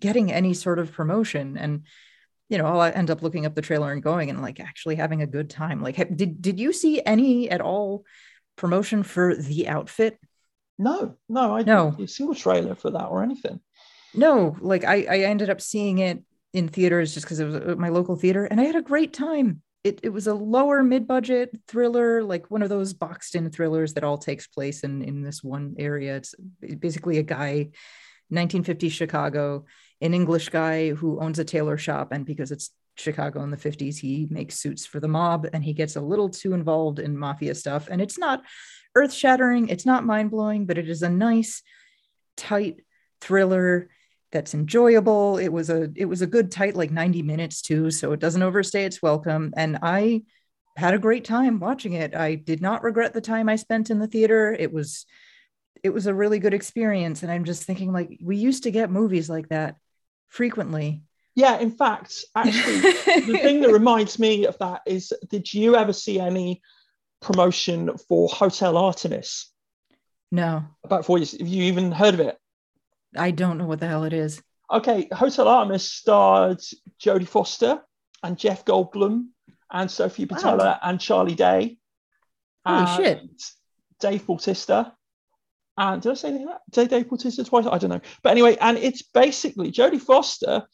[0.00, 1.56] getting any sort of promotion.
[1.56, 1.82] And
[2.48, 5.22] you know I'll end up looking up the trailer and going and like actually having
[5.22, 5.82] a good time.
[5.82, 8.04] Like did did you see any at all
[8.56, 10.18] promotion for the outfit?
[10.78, 11.90] No no i No.
[11.90, 13.60] didn't see a single trailer for that or anything.
[14.14, 17.78] No like I I ended up seeing it in theaters just because it was at
[17.78, 19.62] my local theater and I had a great time.
[19.82, 24.04] It, it was a lower mid-budget thriller like one of those boxed in thrillers that
[24.04, 26.16] all takes place in in this one area.
[26.16, 26.34] It's
[26.78, 27.70] basically a guy
[28.32, 29.64] 1950s chicago
[30.00, 33.98] an english guy who owns a tailor shop and because it's chicago in the 50s
[33.98, 37.54] he makes suits for the mob and he gets a little too involved in mafia
[37.54, 38.42] stuff and it's not
[38.94, 41.62] earth-shattering it's not mind-blowing but it is a nice
[42.36, 42.80] tight
[43.20, 43.88] thriller
[44.34, 45.38] that's enjoyable.
[45.38, 48.42] It was a it was a good tight like 90 minutes too, so it doesn't
[48.42, 49.54] overstay its welcome.
[49.56, 50.24] And I
[50.76, 52.14] had a great time watching it.
[52.14, 54.52] I did not regret the time I spent in the theater.
[54.52, 55.06] It was
[55.82, 57.22] it was a really good experience.
[57.22, 59.76] And I'm just thinking like we used to get movies like that
[60.28, 61.02] frequently.
[61.36, 65.92] Yeah in fact actually the thing that reminds me of that is did you ever
[65.92, 66.60] see any
[67.20, 69.50] promotion for hotel artemis
[70.32, 72.36] no, about four years have you even heard of it
[73.16, 74.42] I don't know what the hell it is.
[74.72, 76.60] okay hotel artemis starred
[77.00, 77.80] jodie foster
[78.22, 79.28] and jeff goldblum
[79.70, 80.78] and sophie Wow.
[80.82, 81.78] and charlie day
[82.66, 83.42] Holy and shit.
[84.00, 84.92] dave bautista
[85.78, 88.76] and did i say anything did dave bautista twice i don't know but anyway and
[88.78, 90.66] it's basically jodie foster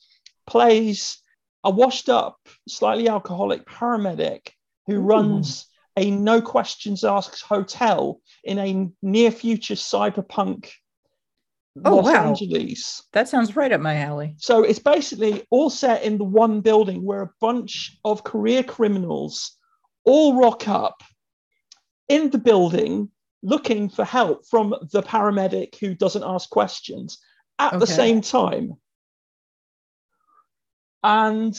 [0.50, 1.18] plays
[1.64, 4.48] a washed up slightly alcoholic paramedic
[4.86, 5.00] who Ooh.
[5.00, 10.70] runs a no questions asked hotel in a near future cyberpunk
[11.84, 12.28] Oh, Los wow.
[12.28, 13.04] Angeles.
[13.12, 14.34] That sounds right up my alley.
[14.38, 19.56] So it's basically all set in the one building where a bunch of career criminals
[20.04, 21.02] all rock up
[22.08, 23.10] in the building
[23.42, 27.18] looking for help from the paramedic who doesn't ask questions
[27.58, 28.74] at the same time.
[31.02, 31.54] And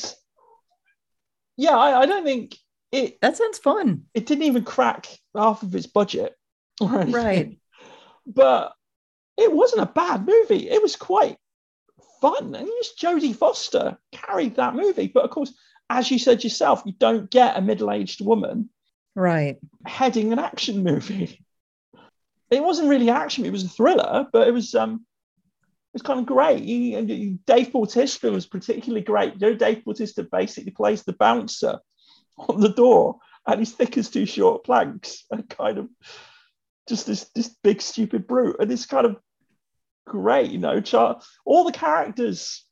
[1.58, 2.58] yeah, I, I don't think
[2.92, 4.04] it That sounds fun.
[4.14, 6.36] it didn't even crack half of its budget.
[6.82, 7.58] Right.
[8.28, 8.74] But
[9.38, 10.70] it wasn't a bad movie.
[10.70, 11.38] It was quite
[12.22, 12.54] fun.
[12.56, 15.08] And just Jodie Foster carried that movie.
[15.08, 15.54] But of course,
[15.90, 18.70] as you said yourself, you don't get a middle-aged woman
[19.16, 19.58] Right.
[19.86, 21.44] heading an action movie.
[22.52, 25.06] It wasn't really action, it was a thriller, but it was um
[25.94, 26.64] was kind of great.
[26.64, 29.34] He, and he- Dave Bautista was particularly great.
[29.34, 31.80] You know, Dave Bautista basically plays the bouncer
[32.38, 35.90] on the door, and he's thick as two short planks, and kind of
[36.88, 39.18] just this this big stupid brute, and it's kind of
[40.08, 40.52] great.
[40.52, 42.66] You know, Char- all the characters,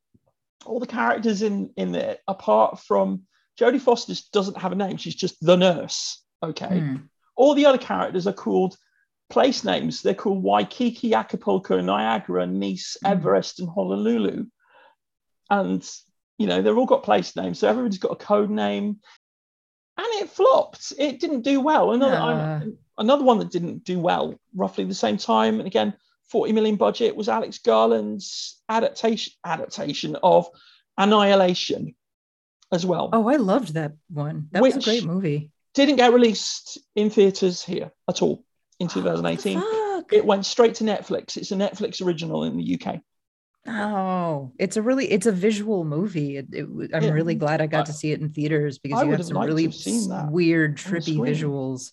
[0.65, 3.23] all the characters in in it, apart from
[3.59, 4.97] Jodie Foster, just doesn't have a name.
[4.97, 6.23] She's just the nurse.
[6.41, 6.95] Okay Hmm.
[7.35, 8.77] all the other characters are called
[9.29, 10.01] place names.
[10.01, 13.11] They're called Waikiki, Acapulco, Niagara, Nice, Mm.
[13.11, 14.45] Everest, and Honolulu.
[15.49, 15.87] And,
[16.37, 17.59] you know, they've all got place names.
[17.59, 18.99] So everybody's got a code name.
[19.97, 20.93] And it flopped.
[20.97, 21.91] It didn't do well.
[21.91, 25.59] Another, another one that didn't do well, roughly the same time.
[25.59, 25.93] And again,
[26.29, 30.47] 40 million budget was Alex Garland's adaptation adaptation of
[30.97, 31.95] Annihilation
[32.71, 34.47] as well Oh, I loved that one.
[34.51, 35.49] That was a great movie.
[35.73, 38.43] didn't get released in theaters here at all
[38.79, 39.59] in 2018.
[39.61, 40.13] fuck?
[40.13, 41.37] It went straight to Netflix.
[41.37, 43.01] It's a Netflix original in the UK.
[43.67, 46.37] Oh, it's a really it's a visual movie.
[46.37, 47.09] It, it I'm Yeah.
[47.11, 49.37] really glad I got to see it in theaters because I you have have some
[49.37, 51.91] really have seen that weird, trippy visuals.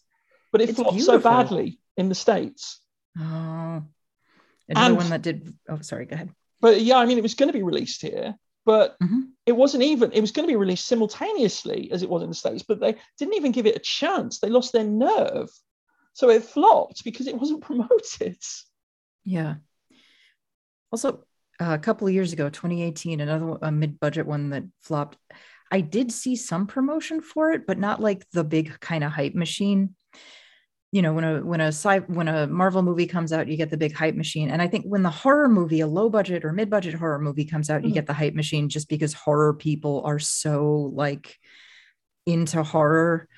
[0.52, 2.80] But it It's flopped so badly in the States.
[3.18, 3.86] Oh, another
[4.68, 5.52] And- one that did.
[5.68, 6.06] Oh, sorry.
[6.06, 6.30] Go ahead.
[6.60, 9.30] But yeah, I mean, it was going to be released here, but Mhm.
[9.44, 12.34] it wasn't even, it was going to be released simultaneously as it was in the
[12.34, 14.38] States, but they didn't even give it a chance.
[14.38, 15.50] They lost their nerve.
[16.16, 18.38] So it flopped because it wasn't promoted.
[19.22, 19.56] Yeah.
[20.90, 21.24] Also,
[21.60, 25.18] uh, a couple of years ago, 2018, another a mid-budget one that flopped.
[25.70, 29.34] I did see some promotion for it, but not like the big kind of hype
[29.34, 29.94] machine.
[30.90, 33.68] You know, when a when a sci when a Marvel movie comes out, you get
[33.68, 34.48] the big hype machine.
[34.48, 37.44] And I think when the horror movie, a low budget or mid budget horror movie
[37.44, 37.88] comes out, mm-hmm.
[37.88, 41.36] you get the hype machine just because horror people are so like
[42.24, 43.28] into horror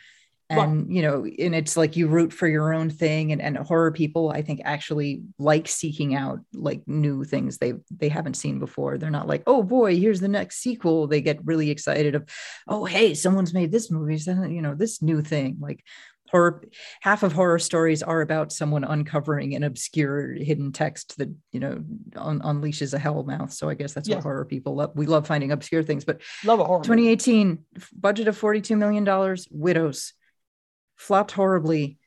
[0.51, 0.91] and right.
[0.91, 4.31] you know and it's like you root for your own thing and, and horror people
[4.31, 8.99] i think actually like seeking out like new things they they haven't seen before.
[8.99, 11.07] They're not like oh boy here's the next sequel.
[11.07, 12.29] They get really excited of
[12.67, 15.59] oh hey someone's made this movie so, you know this new thing.
[15.61, 15.85] Like
[16.31, 16.63] horror
[17.01, 21.83] half of horror stories are about someone uncovering an obscure hidden text that you know
[22.17, 23.53] un- unleashes a hell mouth.
[23.53, 24.93] So i guess that's what horror people love.
[24.95, 27.61] We love finding obscure things but love a horror 2018 movie.
[27.93, 30.13] budget of 42 million dollars widows
[30.99, 31.99] flopped horribly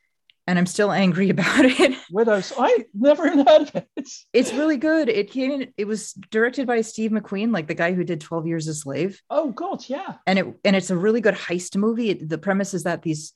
[0.46, 1.96] and I'm still angry about it.
[2.10, 4.08] Widows, I never even heard of it.
[4.32, 5.08] It's really good.
[5.08, 8.46] It came in, it was directed by Steve McQueen, like the guy who did 12
[8.46, 9.20] Years a Slave.
[9.30, 10.16] Oh God, yeah.
[10.26, 12.10] And it and it's a really good heist movie.
[12.10, 13.32] It, the premise is that these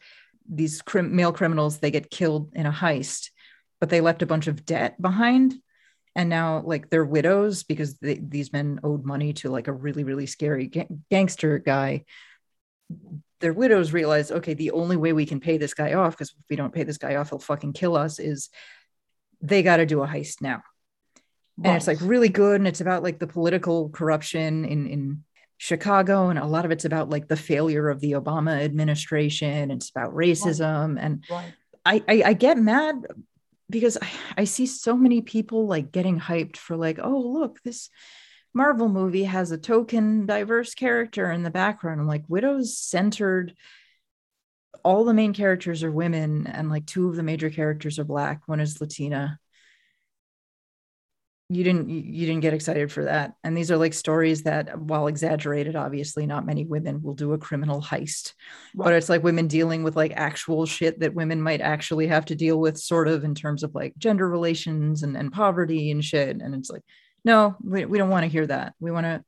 [0.49, 3.31] these crim, male criminals they get killed in a heist,
[3.81, 5.55] but they left a bunch of debt behind.
[6.15, 10.03] And now, like, they're widows because they, these men owed money to like a really,
[10.03, 12.05] really scary ga- gangster guy
[13.41, 16.45] their widows realize, okay, the only way we can pay this guy off, because if
[16.49, 18.49] we don't pay this guy off, he'll fucking kill us, is
[19.41, 20.63] they got to do a heist now.
[21.59, 21.69] Right.
[21.69, 22.61] And it's like really good.
[22.61, 25.25] And it's about like the political corruption in, in
[25.59, 26.29] Chicago.
[26.29, 29.71] And a lot of it's about like the failure of the Obama administration.
[29.71, 30.97] It's about racism.
[30.97, 31.05] Right.
[31.05, 31.53] And right.
[31.85, 33.07] I, I, I get mad
[33.69, 37.91] because I, I see so many people like getting hyped for like, oh, look, this
[38.57, 42.01] Marvel movie has a token diverse character in the background.
[42.01, 43.55] I'm like, Widow's centered.
[44.83, 48.41] All the main characters are women, and like two of the major characters are black.
[48.47, 49.39] One is Latina.
[51.51, 53.35] You didn't you didn't get excited for that.
[53.45, 57.39] And these are like stories that, while exaggerated, obviously not many women will do a
[57.39, 58.33] criminal heist.
[58.75, 58.87] Right.
[58.87, 62.35] But it's like women dealing with like actual shit that women might actually have to
[62.35, 66.41] deal with, sort of in terms of like gender relations and, and poverty and shit.
[66.41, 66.83] And it's like,
[67.27, 68.73] no we, we don't want to hear that.
[68.81, 69.23] We want to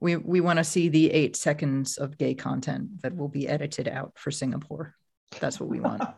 [0.00, 3.88] we we want to see the eight seconds of gay content that will be edited
[3.88, 4.94] out for singapore.
[5.40, 6.02] That's what we want.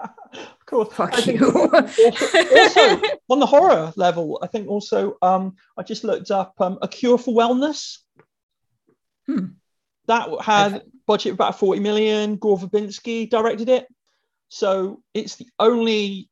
[0.66, 0.84] Cool.
[0.84, 1.44] Fuck I you.
[1.44, 6.86] also, on the horror level i think also um i just looked up um, a
[6.86, 7.98] cure for wellness.
[9.26, 9.46] Hmm.
[10.06, 10.82] that had I've...
[11.08, 12.36] budget of about 40 million.
[12.36, 13.88] Gore verbinski directed it.
[14.48, 16.29] So it's the only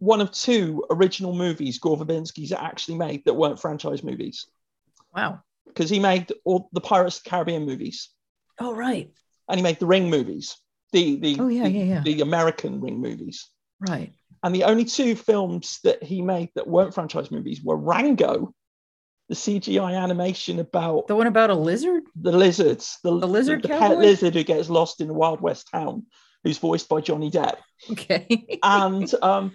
[0.00, 4.46] one of two original movies Gore Verbinski's actually made that weren't franchise movies.
[5.14, 5.42] Wow.
[5.66, 8.08] Because he made all the Pirates of the Caribbean movies.
[8.58, 9.12] Oh, right.
[9.48, 10.56] And he made the Ring movies,
[10.92, 12.02] the the, oh, yeah, the, yeah, yeah.
[12.02, 13.48] the American Ring movies.
[13.78, 14.12] Right.
[14.42, 18.54] And the only two films that he made that weren't franchise movies were Rango,
[19.28, 23.68] the CGI animation about the one about a lizard, the lizards, the, the lizard, the,
[23.68, 26.06] the pet lizard who gets lost in the Wild West town,
[26.42, 27.56] who's voiced by Johnny Depp.
[27.90, 28.58] Okay.
[28.62, 29.52] and um,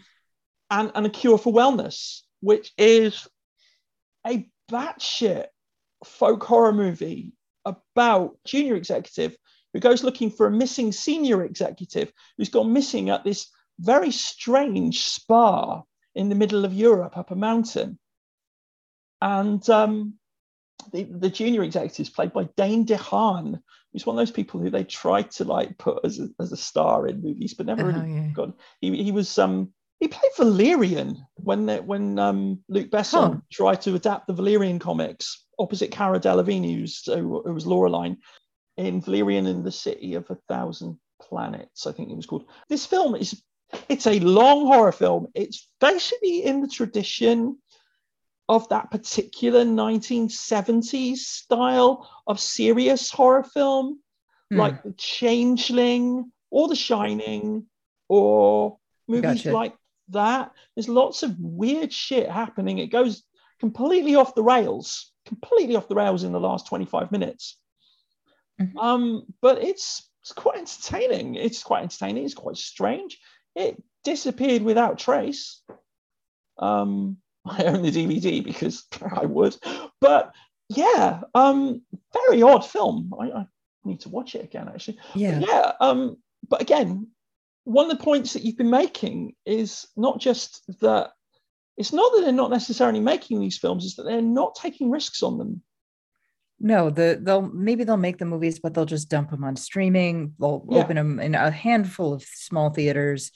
[0.69, 3.27] and, and a cure for wellness, which is
[4.25, 5.45] a batshit
[6.03, 7.33] folk horror movie
[7.65, 9.35] about junior executive
[9.73, 13.47] who goes looking for a missing senior executive who's gone missing at this
[13.79, 15.81] very strange spa
[16.13, 17.99] in the middle of Europe up a mountain.
[19.21, 20.13] And um,
[20.93, 23.59] the, the junior executive is played by Dane DeHaan,
[23.91, 26.57] who's one of those people who they tried to like put as a, as a
[26.57, 28.27] star in movies, but never really oh, yeah.
[28.33, 28.53] got.
[28.79, 29.73] He, he was um,
[30.05, 33.39] he played Valerian when when um, Luc Besson huh.
[33.51, 38.17] tried to adapt the Valerian comics opposite Cara Delevingne, who's, who, who was Laureline
[38.77, 42.45] in Valerian in the City of a Thousand Planets, I think it was called.
[42.69, 43.41] This film is
[43.89, 45.27] it's a long horror film.
[45.33, 47.57] It's basically in the tradition
[48.47, 53.99] of that particular 1970s style of serious horror film,
[54.53, 54.57] mm.
[54.57, 57.65] like The Changeling or The Shining
[58.07, 59.51] or movies gotcha.
[59.51, 59.73] like
[60.09, 60.51] that.
[60.75, 62.79] There's lots of weird shit happening.
[62.79, 63.23] It goes
[63.59, 67.57] completely off the rails, completely off the rails in the last 25 minutes.
[68.61, 68.77] Mm-hmm.
[68.77, 71.35] Um, but it's it's quite entertaining.
[71.35, 72.25] It's quite entertaining.
[72.25, 73.19] It's quite strange.
[73.55, 75.61] It disappeared without trace.
[76.57, 78.85] Um, I own the DVD because
[79.15, 79.55] I would,
[80.01, 80.33] but
[80.69, 83.13] yeah, um, very odd film.
[83.19, 83.45] I, I
[83.83, 84.97] need to watch it again actually.
[85.13, 85.71] Yeah, but yeah.
[85.79, 87.07] Um, but again,
[87.65, 91.11] one of the points that you've been making is not just that
[91.77, 95.21] it's not that they're not necessarily making these films, is that they're not taking risks
[95.21, 95.61] on them.
[96.59, 100.33] No, the they'll maybe they'll make the movies, but they'll just dump them on streaming.
[100.39, 100.79] They'll yeah.
[100.79, 103.31] open them in a handful of small theaters,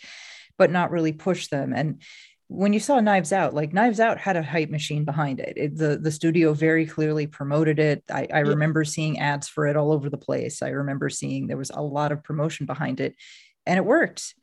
[0.58, 1.74] but not really push them.
[1.74, 2.02] And
[2.48, 5.54] when you saw Knives Out, like Knives Out had a hype machine behind it.
[5.58, 8.04] it the the studio very clearly promoted it.
[8.10, 8.40] I, I yeah.
[8.40, 10.62] remember seeing ads for it all over the place.
[10.62, 13.16] I remember seeing there was a lot of promotion behind it,
[13.70, 14.34] and it worked.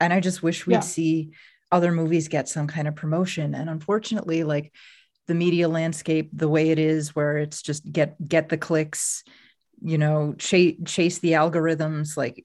[0.00, 0.80] And I just wish we'd yeah.
[0.80, 1.30] see
[1.70, 3.54] other movies get some kind of promotion.
[3.54, 4.74] And unfortunately, like
[5.28, 9.22] the media landscape, the way it is, where it's just get get the clicks,
[9.84, 12.44] you know, chase chase the algorithms, like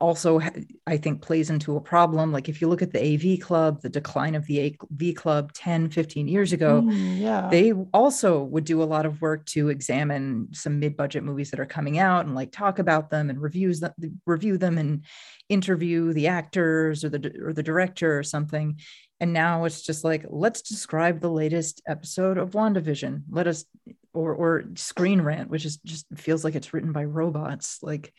[0.00, 0.40] also
[0.86, 3.88] i think plays into a problem like if you look at the av club the
[3.88, 7.48] decline of the av club 10 15 years ago mm, yeah.
[7.50, 11.66] they also would do a lot of work to examine some mid-budget movies that are
[11.66, 13.92] coming out and like talk about them and reviews them
[14.24, 15.04] review them and
[15.50, 18.78] interview the actors or the or the director or something
[19.20, 23.64] and now it's just like let's describe the latest episode of wandavision let us
[24.12, 27.78] or or Screen Rant, which is just feels like it's written by robots.
[27.82, 28.12] Like,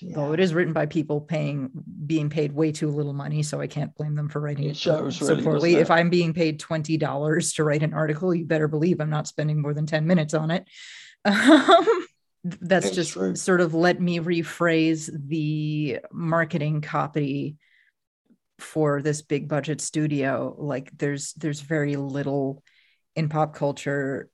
[0.00, 0.14] yeah.
[0.14, 1.70] though it is written by people paying
[2.06, 4.76] being paid way too little money, so I can't blame them for writing it, it
[4.76, 5.74] shows so really, poorly.
[5.76, 9.28] If I'm being paid twenty dollars to write an article, you better believe I'm not
[9.28, 10.66] spending more than ten minutes on it.
[11.24, 12.06] Um,
[12.44, 13.34] that's it's just true.
[13.34, 17.56] sort of let me rephrase the marketing copy
[18.58, 20.54] for this big budget studio.
[20.58, 22.62] Like, there's there's very little
[23.14, 24.30] in pop culture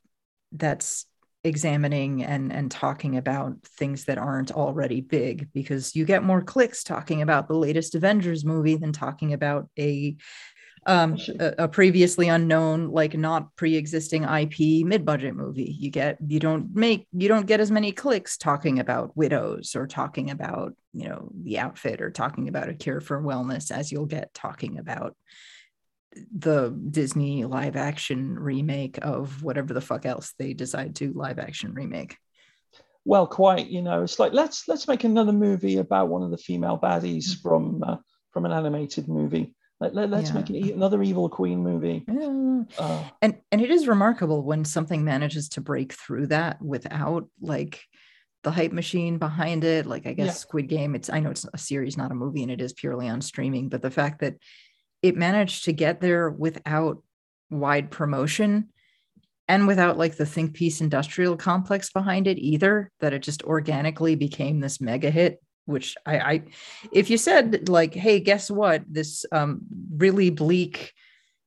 [0.53, 1.07] that's
[1.45, 6.83] examining and and talking about things that aren't already big because you get more clicks
[6.83, 10.17] talking about the latest Avengers movie than talking about a
[10.87, 16.75] um a, a previously unknown like not pre-existing IP mid-budget movie you get you don't
[16.75, 21.31] make you don't get as many clicks talking about widows or talking about you know
[21.43, 25.17] the outfit or talking about a cure for wellness as you'll get talking about
[26.37, 31.75] the Disney live action remake of whatever the fuck else they decide to live action
[31.75, 32.17] remake.
[33.05, 36.39] Well, quite, you know, it's like let's let's make another movie about one of the
[36.39, 37.49] female baddies mm-hmm.
[37.49, 37.97] from uh,
[38.33, 39.55] from an animated movie.
[39.93, 40.35] Let, us yeah.
[40.35, 42.05] make an, another evil queen movie.
[42.09, 42.63] Yeah.
[42.79, 47.83] Uh, and and it is remarkable when something manages to break through that without like
[48.45, 49.87] the hype machine behind it.
[49.87, 50.33] Like I guess yeah.
[50.33, 53.09] Squid Game, it's I know it's a series, not a movie, and it is purely
[53.09, 54.37] on streaming, but the fact that
[55.03, 57.03] it managed to get there without
[57.51, 58.69] wide promotion
[59.49, 64.15] and without like the think piece industrial complex behind it either that it just organically
[64.15, 66.43] became this mega hit which I, I
[66.93, 69.61] if you said like hey guess what this um,
[69.97, 70.93] really bleak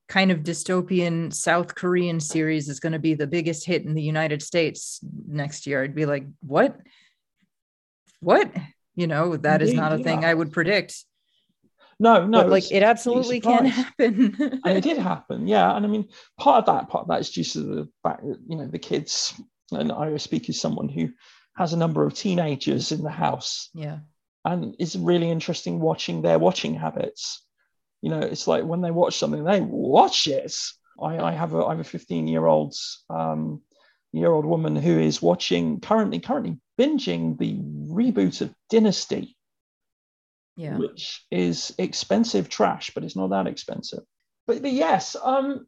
[0.08, 4.02] kind of dystopian south korean series is going to be the biggest hit in the
[4.02, 6.78] united states next year i'd be like what
[8.22, 8.50] what
[8.96, 10.04] you know that Indeed, is not a yeah.
[10.04, 11.04] thing i would predict
[12.00, 14.36] no, no, but like it absolutely can happen.
[14.66, 15.76] and it did happen, yeah.
[15.76, 16.08] And I mean,
[16.40, 18.78] part of that, part of that is due to the fact that you know the
[18.78, 19.34] kids.
[19.72, 21.10] And I speak as someone who
[21.58, 23.70] has a number of teenagers in the house.
[23.74, 24.00] Yeah.
[24.46, 27.44] And it's really interesting watching their watching habits.
[28.02, 30.56] You know, it's like when they watch something, they watch it.
[31.02, 32.76] I, I have a I have a 15 year old
[33.10, 33.62] um,
[34.14, 39.38] year old woman who is watching currently currently binging the reboot of Dynasty
[40.58, 40.78] yeah.
[40.78, 44.04] which is expensive trash, but it's not that expensive.
[44.48, 45.68] But, but yes, um,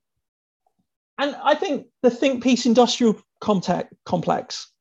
[1.17, 4.71] and I think the think piece industrial contact complex,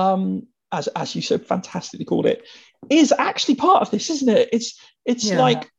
[0.00, 2.46] um, as as you so fantastically called it,
[2.88, 4.48] is actually part of this, isn't it?
[4.52, 5.40] It's it's yeah.
[5.40, 5.70] like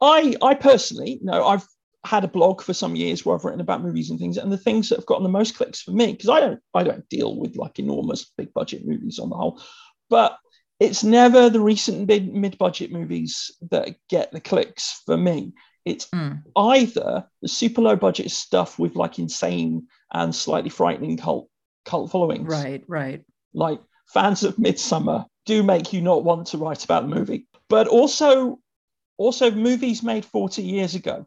[0.00, 1.66] I I personally know I've
[2.04, 4.58] had a blog for some years where I've written about movies and things, and the
[4.58, 7.38] things that have gotten the most clicks for me because I don't I don't deal
[7.38, 9.62] with like enormous big budget movies on the whole,
[10.10, 10.36] but
[10.80, 15.52] it's never the recent mid budget movies that get the clicks for me.
[15.84, 16.42] It's mm.
[16.56, 21.48] either the super low budget stuff with like insane and slightly frightening cult
[21.84, 22.48] cult followings.
[22.48, 23.24] Right, right.
[23.54, 27.46] Like fans of Midsommar do make you not want to write about the movie.
[27.68, 28.58] But also
[29.16, 31.26] also movies made 40 years ago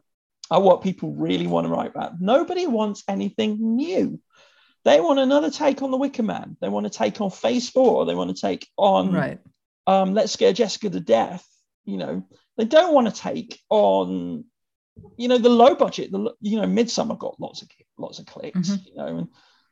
[0.50, 2.20] are what people really want to write about.
[2.20, 4.20] Nobody wants anything new.
[4.84, 6.56] They want another take on the Wicker Man.
[6.60, 8.06] They want to take on Phase Four.
[8.06, 9.40] They want to take on right.
[9.86, 11.44] Um, Let's Scare Jessica to Death.
[11.84, 12.26] You know,
[12.56, 14.44] they don't want to take on,
[15.16, 16.12] you know, the low budget.
[16.12, 18.70] The you know, Midsommar got lots of lots of clicks.
[18.70, 18.86] Mm-hmm.
[18.86, 19.28] You know, and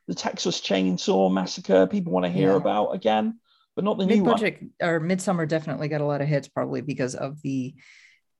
[0.06, 2.56] the Texas Chainsaw Massacre people want to hear yeah.
[2.56, 3.38] about again,
[3.74, 6.80] but not the Mid-budget, new budget or Midsommar definitely got a lot of hits, probably
[6.80, 7.74] because of the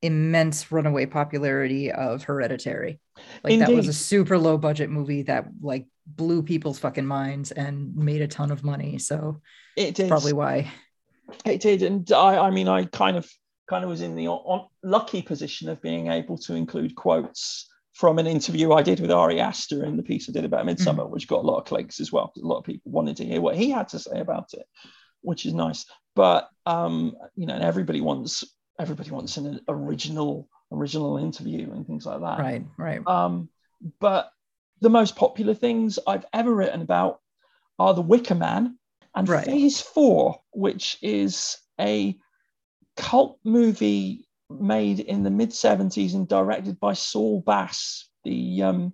[0.03, 3.01] immense runaway popularity of Hereditary.
[3.43, 3.69] Like Indeed.
[3.69, 8.21] that was a super low budget movie that like blew people's fucking minds and made
[8.21, 8.99] a ton of money.
[8.99, 9.41] So
[9.77, 10.71] it is probably why
[11.45, 13.31] it did, and I, I mean, I kind of
[13.69, 18.19] kind of was in the on, lucky position of being able to include quotes from
[18.19, 21.13] an interview I did with Ari Aster in the piece I did about Midsommar, mm-hmm.
[21.13, 22.33] which got a lot of clicks as well.
[22.37, 24.67] A lot of people wanted to hear what he had to say about it,
[25.23, 25.87] which is nice.
[26.17, 28.45] But um, you know, and everybody wants
[28.79, 32.41] everybody wants an original original interview and things like that.
[32.41, 33.07] Right, right.
[33.07, 33.49] Um,
[34.01, 34.31] but
[34.81, 37.21] the most popular things I've ever written about
[37.79, 38.77] are The Wicker Man
[39.15, 39.45] and Right.
[39.45, 42.17] Phase Four, which is a
[42.97, 48.93] cult movie made in the mid 70s and directed by Saul Bass, the um,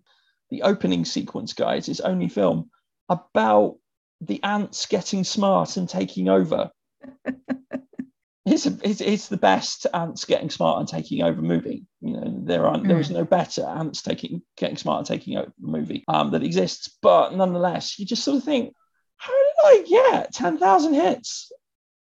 [0.50, 1.76] the opening sequence guy.
[1.76, 2.70] It's his only film
[3.08, 3.76] about
[4.20, 6.70] the ants getting smart and taking over.
[8.46, 11.86] it's, it's it's the best ants getting smart and taking over movie.
[12.00, 15.52] You know, there aren't there is no better ants taking getting smart and taking over
[15.58, 16.96] movie um, that exists.
[17.00, 18.74] But nonetheless, you just sort of think,
[19.16, 21.52] how did I get ten thousand hits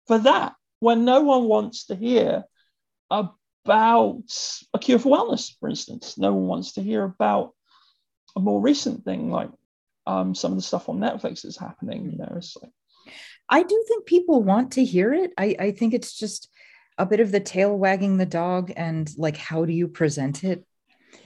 [0.07, 2.45] for that when no one wants to hear
[3.11, 4.25] about
[4.73, 6.19] a cure for wellness, for instance?
[6.19, 7.53] No one wants to hear about
[8.37, 9.51] a more recent thing like
[10.07, 12.11] um, some of the stuff on Netflix that's happening.
[12.11, 12.73] You know, it's like
[13.49, 15.33] I do think people want to hear it.
[15.39, 16.49] I, I think it's just
[16.99, 20.65] a bit of the tail wagging the dog and like how do you present it?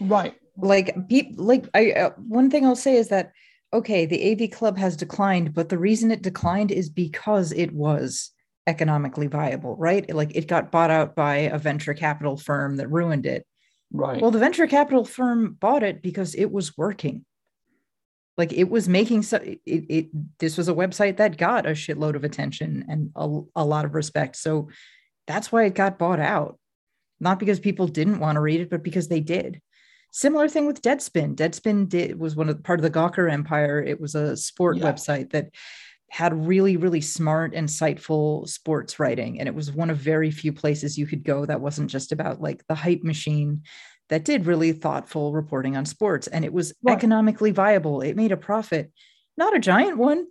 [0.01, 3.33] right, Like pe- like I uh, one thing I'll say is that
[3.73, 8.31] okay, the AV club has declined, but the reason it declined is because it was
[8.69, 10.13] economically viable, right?
[10.15, 13.47] Like it got bought out by a venture capital firm that ruined it.
[13.93, 17.25] right, Well, the venture capital firm bought it because it was working.
[18.37, 20.07] Like it was making so it, it
[20.39, 23.95] this was a website that got a shitload of attention and a, a lot of
[23.95, 24.37] respect.
[24.37, 24.69] So
[25.27, 26.59] that's why it got bought out.
[27.19, 29.61] Not because people didn't want to read it, but because they did.
[30.13, 31.35] Similar thing with Deadspin.
[31.35, 33.83] Deadspin did was one of part of the Gawker empire.
[33.83, 34.85] It was a sport Yeah.
[34.93, 35.51] website that
[36.11, 39.39] had really, really smart, insightful sports writing.
[39.39, 42.41] And it was one of very few places you could go that wasn't just about
[42.41, 43.63] like the hype machine
[44.09, 46.27] that did really thoughtful reporting on sports.
[46.27, 46.97] And it was Right.
[46.97, 48.01] economically viable.
[48.01, 48.91] It made a profit,
[49.37, 50.27] not a giant one,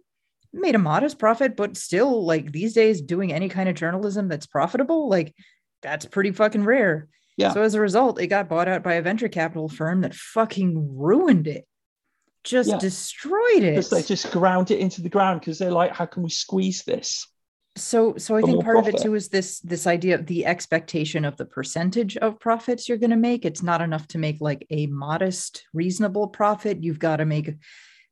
[0.53, 4.27] It made a modest profit, but still, like these days, doing any kind of journalism
[4.29, 5.35] that's profitable, like
[5.83, 7.07] that's pretty fucking rare.
[7.35, 7.53] Yeah.
[7.53, 10.97] So as a result, it got bought out by a venture capital firm that fucking
[10.97, 11.67] ruined it,
[12.47, 12.77] just Yeah.
[12.79, 13.75] destroyed it.
[13.75, 16.83] because they just ground it into the ground because they're like, how can we squeeze
[16.83, 17.27] this?
[17.77, 21.23] so so i think part of it too is this this idea of the expectation
[21.23, 24.65] of the percentage of profits you're going to make it's not enough to make like
[24.71, 27.49] a modest reasonable profit you've got to make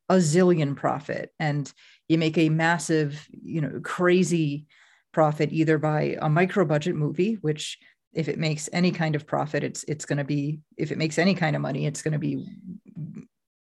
[0.08, 1.72] a zillion profit and
[2.08, 4.66] you make a massive you know crazy
[5.12, 7.76] profit either by a micro budget movie which
[8.12, 11.18] if it makes any kind of profit it's it's going to be if it makes
[11.18, 12.46] any kind of money it's going to be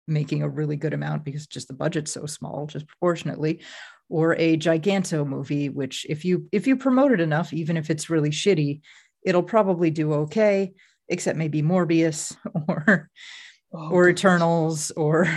[0.07, 3.61] making a really good amount because just the budget's so small just proportionately
[4.09, 8.09] or a giganto movie which if you if you promote it enough even if it's
[8.11, 8.81] really shitty
[9.25, 10.73] it'll probably do okay
[11.09, 12.37] except maybe morbius
[12.69, 13.11] or
[13.73, 14.21] Oh, or goodness.
[14.21, 15.29] eternals or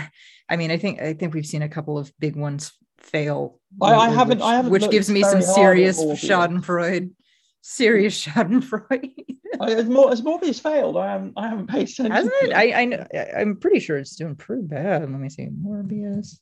[0.48, 4.08] i mean i think i think we've seen a couple of big ones fail I-
[4.08, 7.10] haven't- which, I haven't which gives me some serious schadenfreude
[7.62, 9.12] serious schadenfreude
[9.60, 12.12] I, as, Mor- as Morbius failed, I haven't, I haven't paid attention.
[12.12, 15.28] hasn't it i i know I- i'm pretty sure it's doing pretty bad let me
[15.28, 16.38] see morbius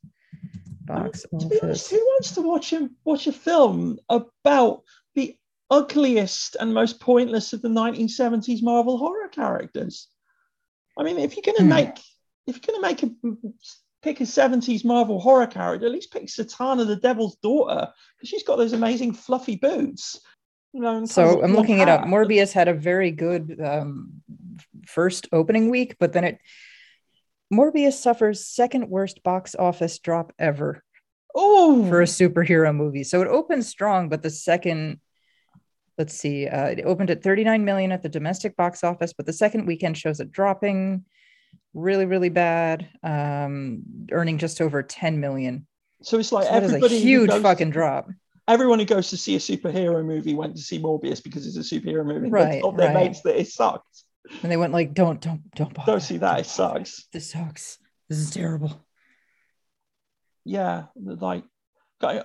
[0.84, 4.82] box to be honest, office who wants to watch him watch a film about
[5.14, 5.36] the
[5.70, 10.08] ugliest and most pointless of the 1970s Marvel horror characters?
[10.98, 11.68] I mean, if you're going to Hmm.
[11.68, 11.98] make
[12.46, 13.48] if you're going to make a
[14.02, 18.44] pick a 70s Marvel horror character, at least pick Satana, the Devil's daughter, because she's
[18.44, 20.18] got those amazing fluffy boots.
[20.78, 22.02] You know, and kind So I'm looking it up.
[22.04, 24.22] Morbius had a very good um,
[24.86, 26.38] first opening week, but then it
[27.52, 30.84] Morbius suffers second worst box office drop ever
[31.34, 33.02] Oh, for a superhero movie.
[33.02, 35.00] So it opened strong, but the second,
[35.98, 39.32] let's see, uh, it opened at 39 million at the domestic box office, but the
[39.32, 41.04] second weekend shows it dropping
[41.74, 45.66] really, really bad, um, earning just over 10 million.
[46.02, 48.08] so it's like So that is a everybody huge fucking drop.
[48.48, 51.74] Everyone who goes to see a superhero movie went to see Morbius because it's a
[51.80, 52.22] superhero movie.
[52.22, 53.08] They Right, told their right.
[53.08, 54.02] mates that it sucked.
[54.42, 55.92] And they went like, don't, don't, don't bother.
[55.92, 56.32] Don't see that.
[56.32, 57.06] Don't It sucks.
[57.12, 57.78] This sucks.
[58.08, 58.84] This is terrible.
[60.44, 61.44] Yeah, like
[62.02, 62.22] I,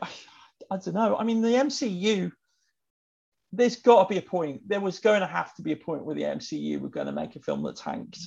[0.71, 1.17] I don't know.
[1.17, 2.31] I mean, the MCU.
[3.51, 4.67] There's got to be a point.
[4.67, 7.11] There was going to have to be a point where the MCU were going to
[7.11, 8.17] make a film that tanked.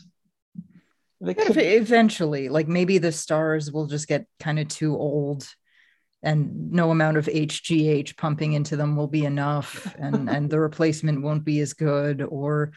[1.20, 5.48] They could, eventually like maybe the stars will just get kind of too old
[6.26, 11.22] and no amount of hgh pumping into them will be enough and and the replacement
[11.22, 12.72] won't be as good or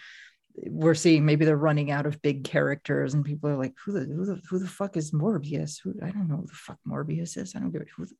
[0.67, 4.01] we're seeing maybe they're running out of big characters and people are like who the
[4.01, 5.79] who the, who the fuck is morbius?
[5.81, 7.55] Who i don't know who the fuck morbius is.
[7.55, 8.15] I don't give a who the,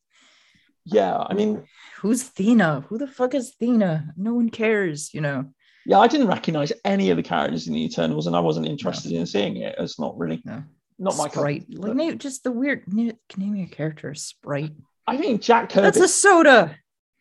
[0.85, 1.63] yeah, I mean,
[1.97, 2.85] who's thena?
[2.85, 4.13] Who the fuck is thena?
[4.17, 5.45] No one cares you know?
[5.85, 9.11] Yeah, I didn't recognize any of the characters in the Eternals, and I wasn't interested
[9.11, 9.75] in seeing it.
[9.77, 10.63] It's not really no.
[10.97, 11.67] not my sprite.
[11.67, 14.73] Tea, like but name just the weird name, name your character sprite
[15.09, 15.81] I think Jack Kirby.
[15.83, 16.77] that's a soda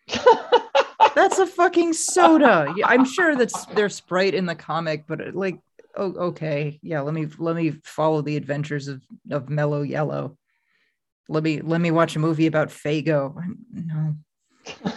[1.14, 2.72] That's a fucking soda.
[2.76, 5.58] Yeah, I'm sure that's their Sprite in the comic, but uh, like,
[5.96, 7.00] oh, okay, yeah.
[7.00, 10.36] Let me let me follow the adventures of of Mellow Yellow.
[11.28, 13.34] Let me let me watch a movie about Faygo.
[13.72, 14.14] No.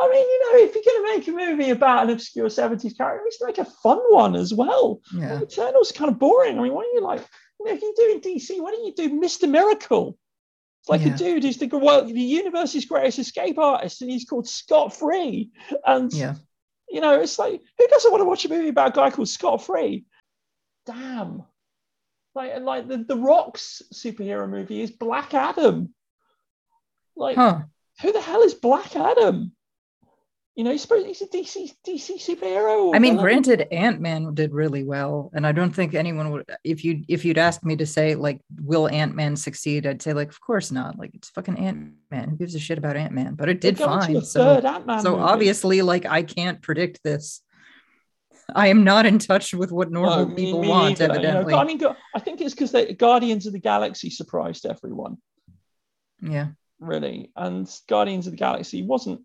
[0.00, 2.96] I mean, you know, if you're going to make a movie about an obscure 70s
[2.96, 5.00] character, at least make a fun one as well.
[5.14, 5.40] Yeah.
[5.40, 6.58] Eternal's kind of boring.
[6.58, 7.24] I mean, why don't you like,
[7.60, 9.48] you know, if you do in DC, why don't you do Mr.
[9.48, 10.16] Miracle?
[10.80, 11.14] It's like Yeah.
[11.14, 15.50] a dude who's the well, the universe's greatest escape artist, and he's called Scott Free.
[15.86, 16.34] And Yeah.
[16.88, 19.28] you know, it's like who doesn't want to watch a movie about a guy called
[19.28, 20.04] Scott Free?
[20.86, 21.42] Damn.
[22.34, 25.92] Like, and like the, the Rock's superhero movie is Black Adam.
[27.16, 27.60] Like, Huh.
[28.00, 29.52] who the hell is Black Adam?
[30.56, 32.94] You know, he's supposed he's a DC DC superhero.
[32.94, 36.44] I mean, granted, Ant Man did really well, and I don't think anyone would.
[36.64, 39.86] If you if you'd asked me to say like, will Ant Man succeed?
[39.86, 40.98] I'd say like, of course not.
[40.98, 42.30] Like, it's fucking Ant Man.
[42.30, 43.34] Who gives a shit about Ant Man?
[43.36, 44.20] But it did fine.
[44.22, 45.22] So so movie.
[45.22, 47.42] obviously, like, I can't predict this.
[48.54, 51.00] I am not in touch with what normal No, people want.
[51.00, 51.28] either, you know.
[51.28, 51.80] evidently, I mean,
[52.14, 55.18] I think it's because the Guardians of the Galaxy surprised everyone,
[56.20, 56.48] yeah.
[56.80, 59.20] really, and Guardians of the Galaxy wasn't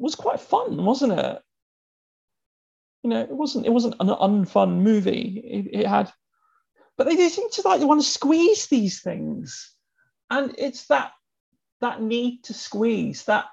[0.00, 1.42] was quite fun, wasn't it?
[3.02, 5.42] You know, it wasn't it wasn't an unfun movie.
[5.44, 6.12] It, it had,
[6.96, 9.72] but they, they seem to like want to squeeze these things,
[10.30, 11.12] and it's that
[11.80, 13.46] that need to squeeze that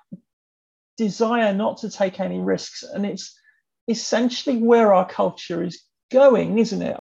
[0.98, 3.40] desire not to take any risks, and it's
[3.88, 5.82] essentially where our culture is
[6.12, 7.00] going, isn't it?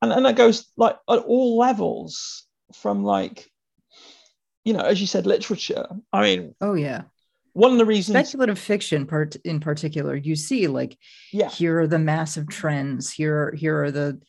[0.00, 3.50] And and that goes like at all levels, from like,
[4.64, 5.86] you know, as you said, literature.
[6.12, 7.02] I mean, Oh yeah.
[7.58, 10.96] One of the reasons, Speculative fiction part in particular, you see like
[11.32, 14.20] yeah, here are the massive trends here here are the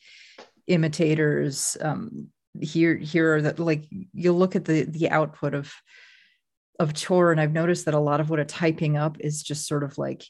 [0.66, 2.28] imitators um
[2.60, 5.72] here here are the like you look at the the output of
[6.78, 9.66] of tor and i've noticed that a lot of what it's hyping up is just
[9.66, 10.24] sort of like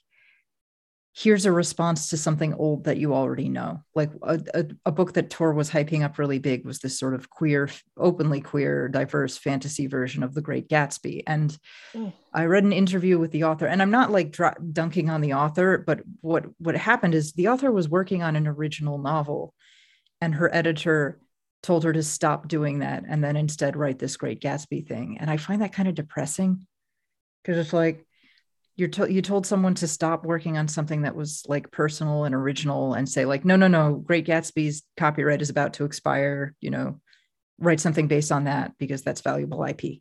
[1.13, 5.13] here's a response to something old that you already know like a, a, a book
[5.13, 9.37] that tor was hyping up really big was this sort of queer openly queer diverse
[9.37, 11.59] fantasy version of the great gatsby and
[11.95, 12.13] Mm.
[12.33, 15.35] I read an interview with the author, and I'm not like dr- dunking on the
[15.35, 19.55] author, but what what happened is the author was working on an original novel,
[20.21, 21.19] and her editor
[21.63, 25.19] told her to stop doing that and then instead write this Great Gatsby thing.
[25.21, 26.67] And I find that kind of depressing
[27.43, 28.07] because it's like
[28.77, 32.35] you're to- you told someone to stop working on something that was like personal and
[32.35, 36.55] original, and say like, no, no, no, Great Gatsby's copyright is about to expire.
[36.61, 37.01] You know,
[37.59, 40.01] write something based on that because that's valuable IP.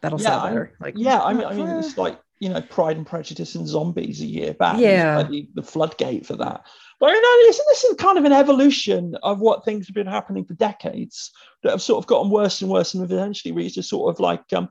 [0.00, 0.72] That'll Yeah, sell I- better.
[0.80, 1.20] Like, yeah.
[1.20, 4.52] I mean, I mean, it's like you know, Pride and Prejudice and Zombies a year
[4.52, 4.80] back.
[4.80, 5.18] Yeah.
[5.18, 6.66] like the, the floodgate for that.
[6.98, 10.08] But you know, isn't this is kind of an evolution of what things have been
[10.08, 11.30] happening for decades
[11.62, 14.18] that have sort of gotten worse and worse and have eventually reached a sort of
[14.18, 14.68] like um,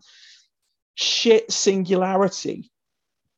[0.96, 2.70] shit singularity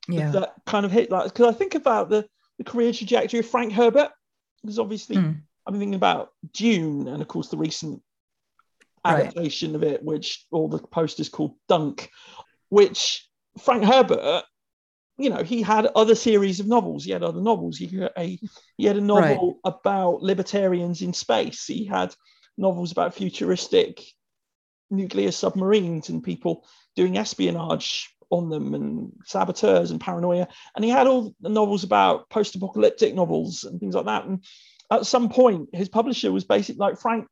[0.08, 0.32] yeah.
[0.32, 2.28] that kind of hit like because I think about the
[2.58, 4.10] the career trajectory of Frank Herbert
[4.62, 5.42] because obviously Mm.
[5.66, 8.02] I'm thinking about Dune and of course the recent
[9.06, 9.28] Right.
[9.28, 12.10] adaptation of it, which all the posters called Dunk,
[12.70, 13.28] which
[13.60, 14.46] Frank Herbert,
[15.18, 17.04] you know, he had other series of novels.
[17.04, 17.78] He had other novels.
[17.78, 18.40] He had a
[18.78, 21.66] he had a novel about libertarians in space.
[21.66, 22.16] He had
[22.58, 24.02] novels about futuristic
[24.90, 30.48] nuclear submarines and people doing espionage on them and saboteurs and paranoia.
[30.76, 34.26] And he had all the novels about post-apocalyptic novels and things like that.
[34.26, 34.44] And
[34.92, 37.28] at some point, his publisher was basically like, Frank,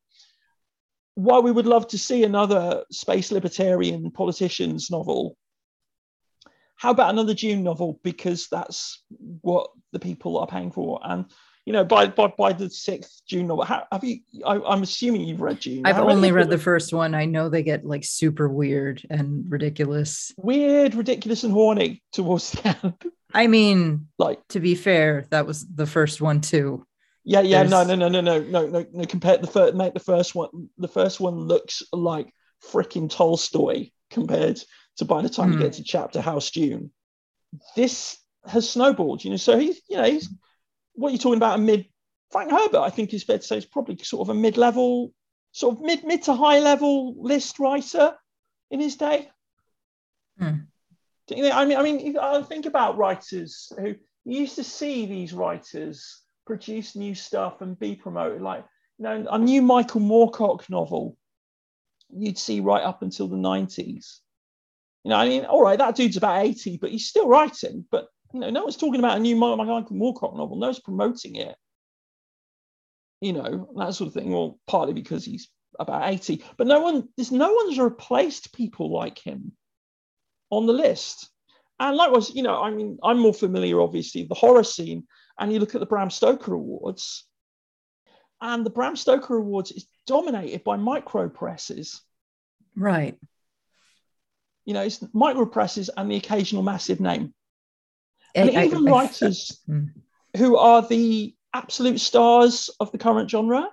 [1.16, 5.36] while we would love to see another space libertarian politicians novel,
[6.76, 8.00] how about another Dune novel?
[8.04, 9.04] Because that's
[9.42, 11.00] what the people are paying for.
[11.04, 11.26] And
[11.66, 14.20] you know, by by, by the sixth Dune novel, how, have you?
[14.46, 15.86] I, I'm assuming you've read Dune.
[15.86, 17.14] I've How only read the first one.
[17.14, 20.34] I know they get like super weird and ridiculous.
[20.38, 22.94] weird, ridiculous, and horny towards the end.
[23.34, 26.86] I mean, like, to be fair, that was the first one too.
[27.24, 29.06] yeah, yeah, no, There's- no, no, no, no, no, no, no.
[29.06, 30.50] Compare the first, make the first one.
[30.78, 32.34] The first one looks like
[32.72, 34.60] freaking Tolstoy compared
[34.98, 35.64] to by the time you Hmm.
[35.64, 36.92] get to Chapterhouse Dune.
[37.76, 39.38] This has snowballed, you know.
[39.38, 40.30] So he's, you know, he's
[40.94, 41.86] what are you're talking about a mid
[42.32, 45.14] Frank Herbert, I think is fair to say is probably sort of a mid-level,
[45.52, 48.16] sort of mid mid to high level list writer
[48.70, 49.30] in his day.
[50.40, 50.62] Hmm.
[51.30, 55.34] You I mean, I mean, I think about writers who you used to see these
[55.34, 58.42] writers produce new stuff and be promoted.
[58.42, 58.66] Like,
[58.98, 61.18] you know, a new Michael Moorcock novel,
[62.10, 64.20] you'd see right up until the 90s.
[65.04, 67.86] You know, I mean, all right, that dude's about 80, but he's still writing.
[67.90, 70.58] But, you know, no one's talking about a new Michael Moorcock novel.
[70.58, 71.56] No one's promoting it.
[73.20, 74.32] You know, that sort of thing.
[74.32, 76.44] Well, partly because he's about 80.
[76.58, 79.52] But no one, there's no one's replaced people like him
[80.50, 81.30] on the list.
[81.80, 85.08] And likewise, you know, I mean, I'm more familiar, obviously, with the horror scene,
[85.40, 87.26] and you look at the Bram Stoker Awards,
[88.40, 92.02] and the Bram Stoker Awards is dominated by micro presses.
[92.76, 93.18] Right.
[94.66, 97.34] You know, it's micro presses and the occasional massive name.
[98.36, 99.90] And I- even I- writers Mm.
[100.38, 103.68] who are the absolute stars of the current genre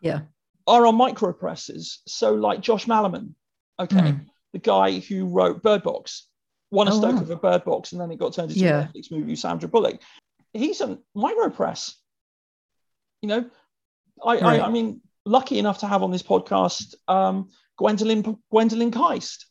[0.00, 0.22] Yeah.
[0.66, 2.00] are on micro presses.
[2.06, 3.34] So, like Josh Malerman,
[3.78, 4.26] okay, Mm.
[4.52, 6.26] the guy who wrote Bird Box,
[6.70, 7.24] won a Oh, Stoker wow.
[7.24, 8.88] for Bird Box, and then it got turned into Yeah.
[8.88, 10.00] a Netflix movie with Sandra Bullock.
[10.52, 11.96] He's a micro press.
[13.22, 13.50] You know,
[14.24, 14.60] I, Right.
[14.60, 19.44] I, I mean, lucky enough to have on this podcast um, Gwendolyn Gwendolyn Kiste.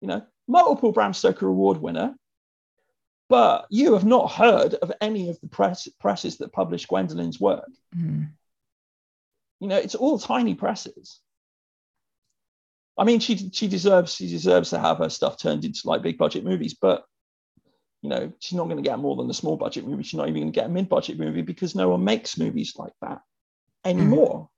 [0.00, 2.16] You know, multiple Bram Stoker Award winner.
[3.32, 7.70] But you have not heard of any of the press presses that publish Gwendolyn's work.
[7.96, 8.28] Mm.
[9.58, 11.18] You know, it's all tiny presses.
[12.98, 16.18] I mean, she she deserves she deserves to have her stuff turned into like big
[16.18, 17.06] budget movies, but
[18.02, 20.02] you know, she's not going to get more than a small budget movie.
[20.02, 22.74] She's not even going to get a mid budget movie because no one makes movies
[22.76, 23.22] like that
[23.82, 24.50] anymore,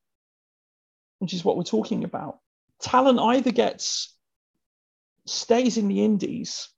[1.20, 2.40] which is what we're talking about.
[2.80, 4.12] Talent either gets
[5.26, 6.73] stays in the indies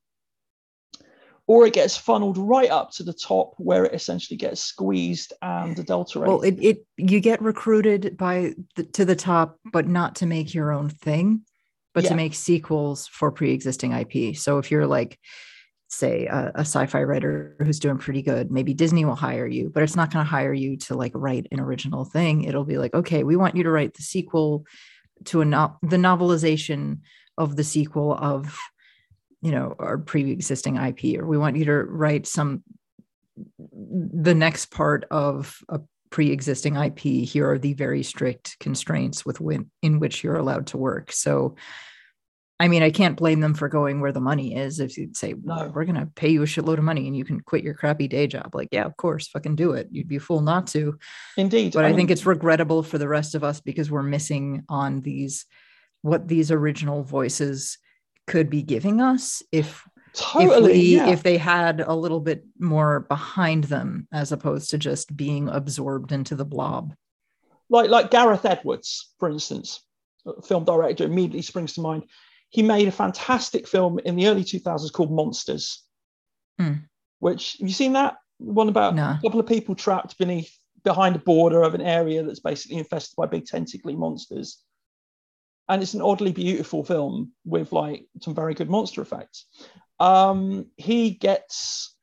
[1.49, 5.78] or it gets funneled right up to the top where it essentially gets squeezed and
[5.78, 6.28] adulterated.
[6.28, 10.55] Well, it, it you get recruited by the, to the top, but not to make
[10.55, 11.42] your own thing,
[11.94, 12.11] but Yeah.
[12.11, 14.36] to make sequels for pre-existing IP.
[14.36, 15.18] So if you're like,
[15.88, 19.84] say, a, a sci-fi writer who's doing pretty good, maybe Disney will hire you, but
[19.84, 22.42] it's not going to hire you to like write an original thing.
[22.42, 24.64] It'll be like, okay, we want you to write the sequel
[25.26, 26.99] to a no- the novelization
[27.38, 28.59] of the sequel of
[29.47, 32.64] you know our pre-existing ip or we want you to write some
[33.70, 35.78] the next part of a
[36.11, 40.76] pre-existing ip here are the very strict constraints with when, in which you're allowed to
[40.78, 41.12] work.
[41.12, 41.55] So
[42.59, 45.34] i mean i can't blame them for going where the money is if you'd say
[45.44, 45.70] No.
[45.74, 48.09] we're going to pay you a shitload of money and you can quit your crappy
[48.09, 48.53] day job.
[48.53, 49.86] Like yeah of course fucking do it.
[49.92, 50.99] You'd be a fool not to.
[51.36, 51.74] Indeed.
[51.74, 55.03] but I, think mean, it's regrettable for the rest of us because we're missing on
[55.03, 55.44] these
[56.03, 57.78] what these original voices
[58.27, 60.57] could be giving us if totally.
[60.57, 61.09] if we yeah.
[61.09, 66.12] if they had a little bit more behind them as opposed to just being absorbed
[66.12, 66.95] into the blob.
[67.68, 69.85] like like Gareth Edwards, for instance,
[70.47, 72.05] film director immediately springs to mind.
[72.51, 75.83] He made a fantastic film in the early 2000s called Monsters,
[76.59, 76.74] Hmm.
[77.18, 81.18] which have you seen that one about a couple of people trapped beneath behind a
[81.18, 84.62] border of an area that's basically infested by big tentacly monsters.
[85.69, 89.47] And it's an oddly beautiful film with like some very good monster effects.
[89.99, 91.97] Um, he gets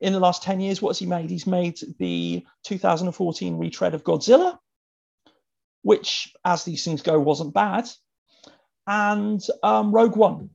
[0.00, 1.30] in the last 10 years, what's he made?
[1.30, 4.58] He's made the 2014 retread of Godzilla,
[5.82, 7.88] which, as these things go, wasn't bad,
[8.86, 10.50] and um, Rogue One.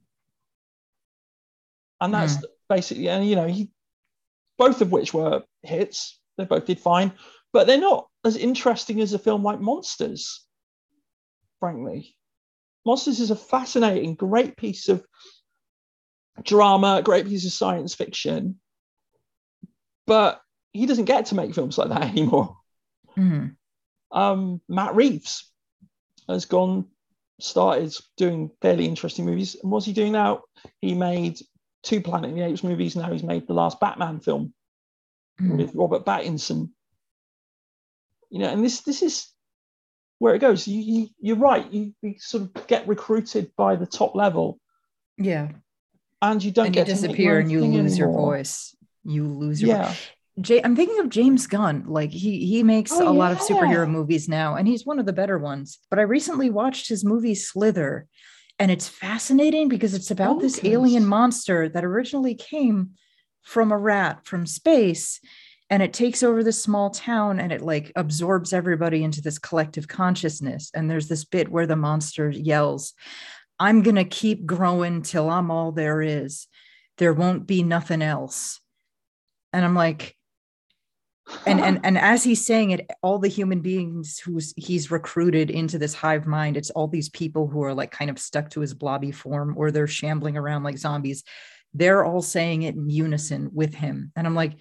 [2.01, 2.37] And that's
[2.69, 3.71] basically, and you know, he
[4.57, 6.19] both of which were hits.
[6.37, 7.13] They both did fine,
[7.53, 10.45] but they're not as interesting as a film like Monsters,
[11.59, 12.16] frankly.
[12.87, 15.05] Monsters is a fascinating, great piece of
[16.41, 18.61] drama, great piece of science fiction,
[20.05, 22.55] but he doesn't get to make films like that anymore
[23.17, 23.57] Mhm.
[24.11, 25.51] um, Matt Reeves
[26.29, 26.85] has gone,
[27.41, 29.57] started doing fairly interesting movies.
[29.61, 30.43] And what's he doing now?
[30.79, 31.41] He made
[31.83, 32.95] two Planet of the Apes movies.
[32.95, 34.53] Now he's made the last Batman film
[35.41, 35.57] Mhm.
[35.57, 36.69] with Robert Pattinson.
[38.29, 39.27] You know, and this this is
[40.19, 40.67] where it goes.
[40.67, 41.71] You, you you're right.
[41.71, 44.59] You, you sort of get recruited by the top level,
[45.17, 45.49] Yeah.
[46.21, 48.75] and you don't And get to disappear and you lose your voice.
[49.03, 49.93] You lose your Yeah,
[50.41, 51.85] Jay, I'm thinking of James Gunn.
[51.87, 55.05] Like he he makes Oh, a lot of superhero movies now, and he's one of
[55.05, 55.79] the better ones.
[55.89, 58.07] But I recently watched his movie Slither,
[58.59, 60.69] and it's fascinating because it's about oh, this Bonkers.
[60.71, 62.91] alien monster that originally came
[63.43, 65.21] from a rat from space,
[65.69, 69.87] and it takes over this small town and it like absorbs everybody into this collective
[69.87, 70.71] consciousness.
[70.73, 72.93] And there's this bit where the monster yells,
[73.59, 76.47] "I'm gonna keep growing till I'm all there is.
[76.97, 78.61] There won't be nothing else."
[79.51, 80.17] And I'm like,
[81.45, 85.77] and and and as he's saying it all the human beings who's he's recruited into
[85.77, 88.73] this hive mind it's all these people who are like kind of stuck to his
[88.73, 91.23] blobby form or they're shambling around like zombies
[91.73, 94.53] they're all saying it in unison with him and i'm like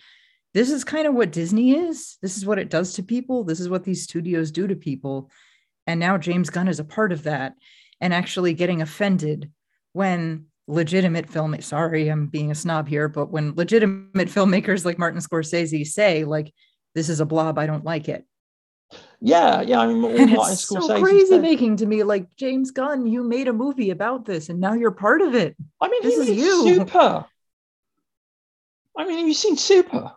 [0.54, 3.60] this is kind of what disney is this is what it does to people this
[3.60, 5.30] is what these studios do to people
[5.86, 7.54] and now james gunn is a part of that
[8.00, 9.50] and actually getting offended
[9.92, 15.20] when legitimate film sorry i'm being a snob here but when legitimate filmmakers like martin
[15.20, 16.52] scorsese say like
[16.94, 18.24] this is a blob i don't like it
[19.20, 19.80] yeah, yeah.
[19.80, 23.24] I mean, and Martin it's so crazy said- making to me like james gunn you
[23.24, 26.32] made a movie about this and now you're part of it I mean, This he
[26.32, 26.74] is you.
[26.74, 27.26] Super.
[28.98, 30.12] I mean, have you seen Super?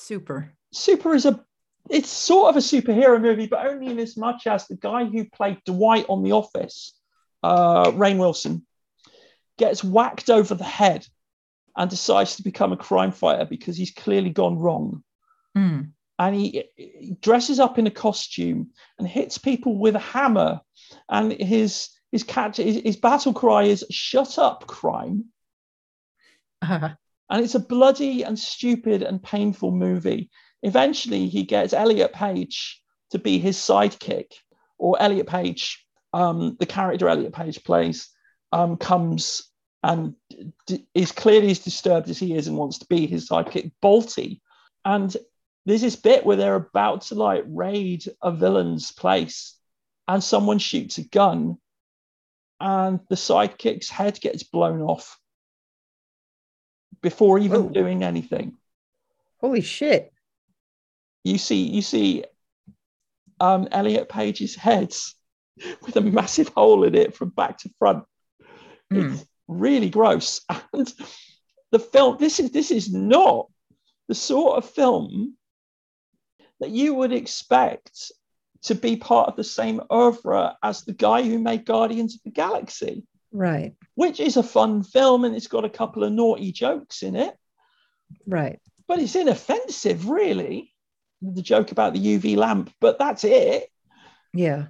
[0.00, 0.52] Super.
[0.72, 1.44] Super is a
[1.88, 5.24] it's sort of a superhero movie, but only in as much as the guy who
[5.24, 6.94] played Dwight on The Office,
[7.42, 8.64] uh, Rainn Wilson,
[9.58, 11.06] gets whacked over the head
[11.76, 15.02] and decides to become a crime fighter because he's clearly gone wrong.
[15.56, 15.92] Mm.
[16.18, 20.60] And he, he dresses up in a costume and hits people with a hammer.
[21.08, 25.26] And his his catch his, his battle cry is "Shut up, crime!"
[26.62, 26.90] Uh,
[27.30, 30.30] And it's a bloody and stupid and painful movie.
[30.62, 34.32] Eventually, he gets Elliot Page to be his sidekick,
[34.78, 38.08] or Elliot Page, um, the character Elliot Page plays,
[38.52, 39.50] um, comes
[39.82, 40.14] and
[40.66, 44.40] d- is clearly as disturbed as he is and wants to be his sidekick, Boltie.
[44.84, 45.16] And
[45.64, 49.56] there's this bit where they're about to like raid a villain's place,
[50.08, 51.58] and someone shoots a gun,
[52.58, 55.19] and the sidekick's head gets blown off
[57.02, 57.68] before even Whoa.
[57.70, 58.56] doing anything.
[59.40, 60.12] holy shit.
[61.24, 62.24] You see, you see
[63.40, 64.94] um, Elliot Page's head
[65.82, 68.04] with a massive hole in it from back to front.
[68.92, 69.14] Mm.
[69.14, 70.40] It's really gross.
[70.72, 70.92] And
[71.72, 73.46] the film, this is this is not
[74.08, 75.36] the sort of film
[76.58, 78.12] that you would expect
[78.62, 82.30] to be part of the same oeuvre as the guy who made Guardians of the
[82.30, 83.74] Galaxy, Right.
[83.94, 87.34] which is a fun film and it's got a couple of naughty jokes in it,
[88.26, 88.58] Right.
[88.88, 90.72] but it's inoffensive, really.
[91.22, 93.68] The joke about the UV lamp, but that's it.
[94.32, 94.66] Yeah.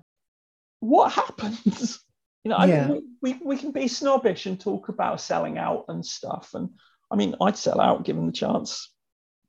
[0.80, 2.00] what happens?
[2.42, 2.86] You know, I Yeah.
[2.88, 6.54] mean, we, we, we can be snobbish and talk about selling out and stuff.
[6.54, 6.70] And
[7.10, 8.90] I mean, I'd sell out given the chance.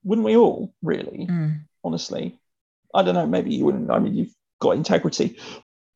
[0.04, 1.26] Wouldn't we all, really?
[1.30, 1.62] Mm.
[1.86, 2.38] Honestly.
[2.94, 3.90] I don't know, maybe you wouldn't.
[3.90, 5.38] I mean, you've got integrity.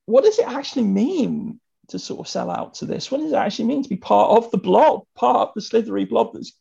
[0.06, 1.60] What does it actually mean
[1.90, 3.12] to sort of sell out to this?
[3.12, 6.06] What does it actually mean to be part of the blob, part of the slithery
[6.06, 6.54] blob that's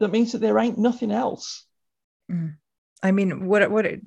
[0.00, 1.66] that means that there ain't nothing else?
[2.30, 2.54] Mm.
[3.02, 4.00] I mean, what what it-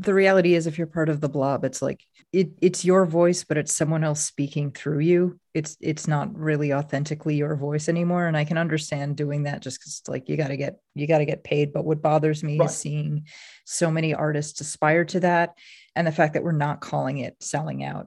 [0.00, 2.00] the reality is, if you're part of the blob, it's like
[2.32, 5.40] it, it's your voice, but it's someone else speaking through you.
[5.54, 9.80] It's it's not really authentically your voice anymore, and I can understand doing that just
[9.80, 11.72] because like you got to get you got to get paid.
[11.72, 12.66] But what bothers me Right.
[12.66, 13.26] is seeing
[13.64, 15.54] so many artists aspire to that,
[15.96, 18.06] and the fact that we're not calling it selling out.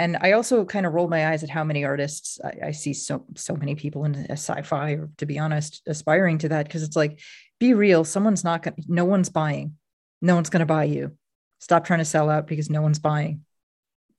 [0.00, 2.94] And I also kind of roll my eyes at how many artists I, I see
[2.94, 6.96] so so many people in sci-fi, or to be honest, aspiring to that because it's
[6.96, 7.20] like,
[7.58, 9.76] be real, someone's not going, no one's buying
[10.20, 11.16] no one's going to buy you.
[11.60, 13.44] Stop trying to sell out because no one's buying.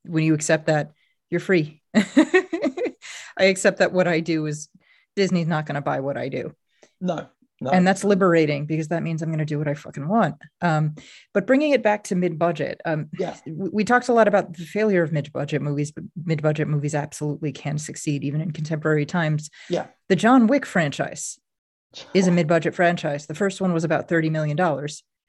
[0.04, 0.92] When you accept that,
[1.30, 1.82] you're free.
[1.96, 2.96] I
[3.40, 4.70] accept that what I do is
[5.16, 6.54] Disney's not going to buy what I do.
[7.00, 7.28] No,
[7.62, 7.70] no.
[7.70, 10.36] And that's liberating because that means I'm going to do what I fucking want.
[10.62, 10.96] Um,
[11.32, 14.58] but bringing it back to mid budget, um, yeah, we, we talked a lot about
[14.58, 18.52] the failure of mid budget movies, but mid budget movies absolutely can succeed even in
[18.52, 19.52] contemporary times.
[19.70, 19.86] Yeah.
[20.10, 21.40] The John Wick franchise
[22.16, 23.28] is a mid budget franchise.
[23.28, 24.58] The first one was about $30 million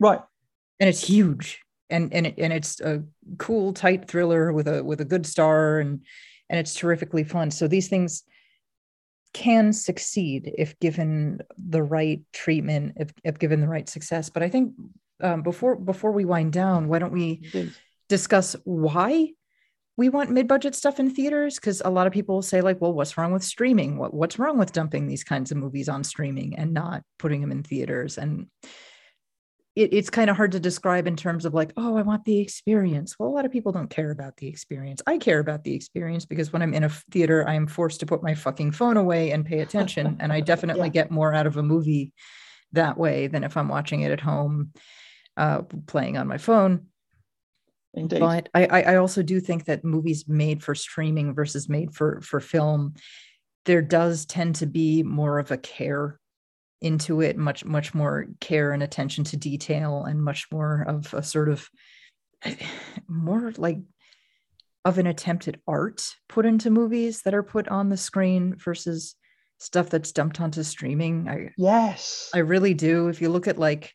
[0.01, 0.21] right.
[0.81, 1.61] and it's huge
[1.91, 3.05] and and it, and it's a
[3.39, 6.01] cool tight thriller with a with a good star and
[6.49, 8.25] and it's terrifically fun so these things
[9.33, 14.31] can succeed if given the right treatment if, if given the right success.
[14.31, 14.75] But i think
[15.21, 17.73] um, before before we wind down why don't we Indeed.
[18.09, 19.31] discuss why
[19.97, 21.57] we want mid-budget stuff in theaters?
[21.57, 23.99] Because a lot of people say like well what's wrong with streaming?
[23.99, 27.53] What, what's wrong with dumping these kinds of movies on streaming and not putting them
[27.53, 28.19] in theaters?
[28.19, 28.47] And
[29.75, 32.39] it, it's kind of hard to describe in terms of like oh i want the
[32.39, 35.75] experience well a lot of people don't care about the experience i care about the
[35.75, 38.97] experience because when i'm in a theater i am forced to put my fucking phone
[38.97, 40.93] away and pay attention and i definitely Yeah.
[41.03, 42.13] get more out of a movie
[42.73, 44.73] that way than if i'm watching it at home
[45.37, 46.87] uh, playing on my phone
[47.95, 48.21] Indeed.
[48.21, 52.21] but I, I I also do think that movies made for streaming versus made for
[52.23, 52.95] for film
[53.65, 56.19] there does tend to be more of a care
[56.83, 61.23] into it much much more care and attention to detail and much more of a
[61.23, 61.69] sort of
[63.09, 63.79] more like
[64.85, 69.15] of an attempt at art put into movies that are put on the screen versus
[69.59, 72.31] stuff that's dumped onto streaming i yes.
[72.35, 73.09] I really do.
[73.09, 73.95] If you look at like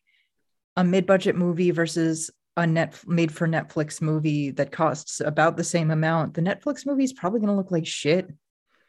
[0.78, 5.92] a mid-budget movie versus a net made for Netflix movie that costs about the same
[5.92, 8.30] amount, the Netflix movie is probably going to look like shit.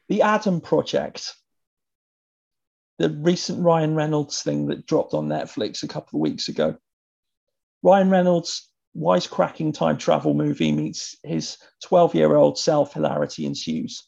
[0.08, 1.34] the Adam Project,
[2.98, 6.76] the recent Ryan Reynolds thing that dropped on Netflix a couple of weeks ago.
[7.82, 14.04] Ryan Reynolds' wisecracking time travel movie meets his 12 year old self, hilarity ensues.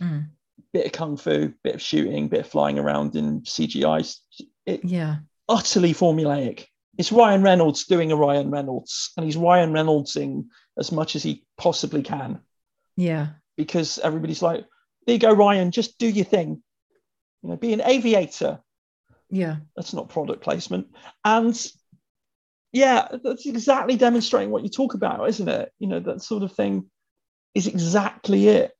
[0.00, 0.28] Mm.
[0.72, 4.16] Bit of kung fu, bit of shooting, bit of flying around in CGI.
[4.66, 5.16] It, Yeah.
[5.48, 6.66] utterly formulaic.
[6.96, 11.44] It's Ryan Reynolds doing a Ryan Reynolds, and he's Ryan Reynoldsing as much as he
[11.56, 12.40] possibly can
[12.96, 13.28] Yeah.
[13.56, 14.64] because everybody's like,
[15.06, 16.62] there you go, Ryan, just do your thing.
[17.42, 18.60] You know, be an aviator,
[19.30, 19.56] Yeah.
[19.76, 20.88] That's not product placement.
[21.24, 21.54] And
[22.72, 25.72] yeah, that's exactly demonstrating what you talk about, isn't it?
[25.78, 26.90] You know, that sort of thing
[27.54, 28.72] is exactly it.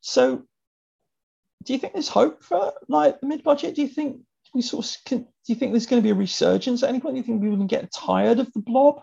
[0.00, 0.44] So,
[1.64, 3.74] do you think there's hope for like the mid-budget?
[3.74, 4.22] Do you think
[4.54, 7.00] we sort of can, do you think there's going to be a resurgence at any
[7.00, 7.14] point?
[7.14, 9.02] Do you think people can get tired of the blob?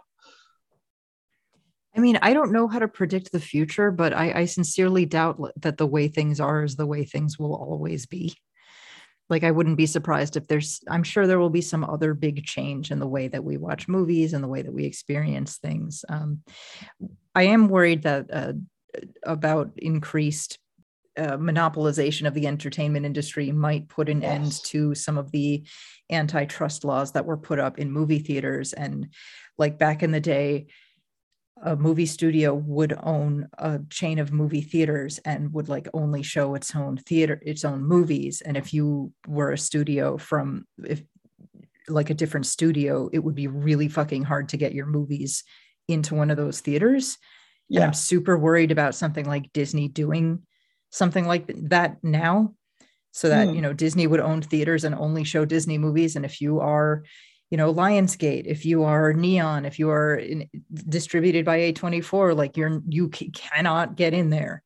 [1.95, 5.39] I mean, I don't know how to predict the future, but I, I sincerely doubt
[5.61, 8.35] that the way things are is the way things will always be
[9.29, 12.45] like i wouldn't be surprised if there's i'm sure there will be some other big
[12.45, 16.03] change in the way that we watch movies and the way that we experience things
[16.09, 16.41] um,
[17.35, 18.53] i am worried that uh,
[19.23, 20.59] about increased
[21.17, 24.31] uh, monopolization of the entertainment industry might put an yes.
[24.31, 25.65] end to some of the
[26.11, 29.07] antitrust laws that were put up in movie theaters and
[29.57, 30.67] like back in the day
[31.63, 36.55] a movie studio would own a chain of movie theaters and would like only show
[36.55, 41.01] its own theater its own movies and if you were a studio from if
[41.87, 45.43] like a different studio it would be really fucking hard to get your movies
[45.87, 47.17] into one of those theaters
[47.69, 47.81] yeah.
[47.81, 50.41] and i'm super worried about something like disney doing
[50.91, 52.53] something like that now
[53.11, 53.55] so that mm.
[53.55, 57.03] you know disney would own theaters and only show disney movies and if you are
[57.49, 60.49] you know lionsgate if you are neon if you are in,
[60.89, 64.63] distributed by a24 like you're you c- cannot get in there.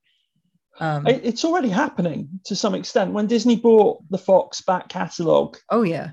[0.80, 3.12] Um, it's already happening to some extent.
[3.12, 6.12] When disney bought the fox back catalog oh yeah.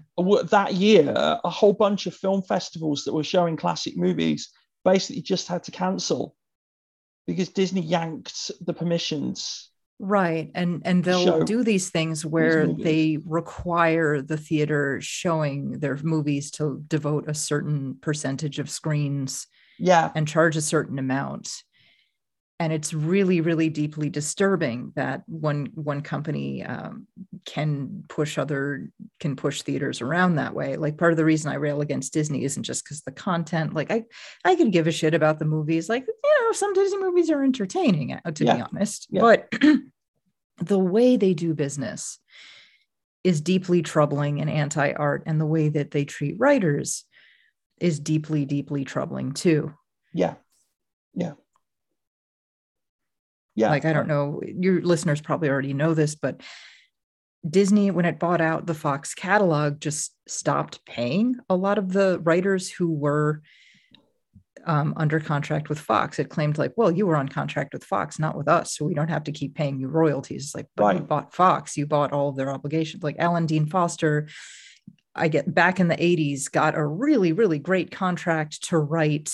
[0.51, 4.51] that year a whole bunch of film festivals that were showing classic movies
[4.85, 6.35] basically just had to cancel
[7.27, 13.19] because disney yanked the permissions right and and they'll do these things where these they
[13.27, 19.47] require the theater showing their movies to devote a certain percentage of screens
[19.79, 20.11] yeah.
[20.15, 21.63] and charge a certain amount
[22.61, 27.07] and it's really really deeply disturbing that one one company um,
[27.45, 28.91] can push other
[29.21, 30.77] can push theaters around that way.
[30.77, 33.75] Like part of the reason i rail against disney isn't just because the content.
[33.75, 34.05] Like i
[34.45, 35.89] i could give a shit about the movies.
[35.89, 38.57] Like you know some disney movies are entertaining uh, to yeah.
[38.57, 39.07] be honest.
[39.11, 39.21] Yeah.
[39.21, 39.53] but
[40.59, 42.19] the way they do business
[43.23, 47.05] is deeply troubling and anti-art and the way that they treat writers
[47.81, 49.73] is deeply deeply troubling too.
[50.13, 50.35] Yeah.
[51.15, 51.33] Yeah
[53.59, 56.41] yeah like i don't know your listeners probably already know this but
[57.49, 62.19] disney when it bought out the fox catalog just stopped paying a lot of the
[62.21, 63.43] writers who were
[64.67, 66.19] um, under contract with Fox.
[66.19, 68.93] It claimed like, well, you were on contract with Fox, not with us, so we
[68.93, 70.47] don't have to keep paying you royalties.
[70.47, 70.97] It's like, but right.
[70.97, 73.03] you bought Fox, you bought all of their obligations.
[73.03, 74.29] Like Alan Dean Foster,
[75.15, 79.33] I get back in the '80s, got a really, really great contract to write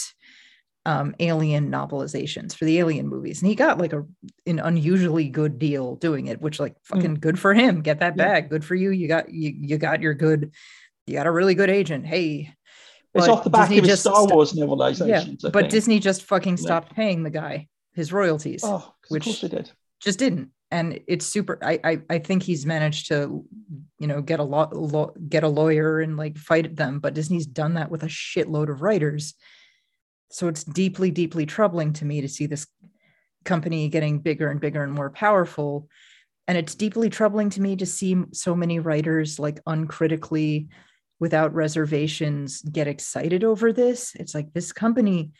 [0.87, 4.05] um, alien novelizations for the alien movies and he got like a
[4.47, 6.97] an unusually good deal doing it which like hmm.
[6.97, 7.21] fucking mm.
[7.21, 10.13] good for him get that bag good for you you got you, you got your
[10.13, 10.53] good
[11.07, 12.55] you got a really good agent hey
[13.15, 15.41] it's off the back Disney of his Star Wars novelization.
[15.41, 15.71] Yeah, but think.
[15.71, 16.97] Disney just fucking stopped yeah.
[16.97, 18.63] paying the guy his royalties.
[18.65, 19.71] Oh, which of course they did.
[20.01, 20.51] Just didn't.
[20.71, 21.59] And it's super.
[21.63, 23.45] I, I I think he's managed to,
[23.99, 26.99] you know, get a lot lo- get a lawyer and like fight them.
[26.99, 29.35] But Disney's done that with a shitload of writers.
[30.31, 32.67] So it's deeply, deeply troubling to me to see this
[33.45, 35.89] company getting bigger and bigger and more powerful.
[36.49, 40.69] And it's deeply troubling to me to see so many writers like uncritically
[41.21, 44.15] without reservations get excited over this.
[44.15, 45.33] It's like this company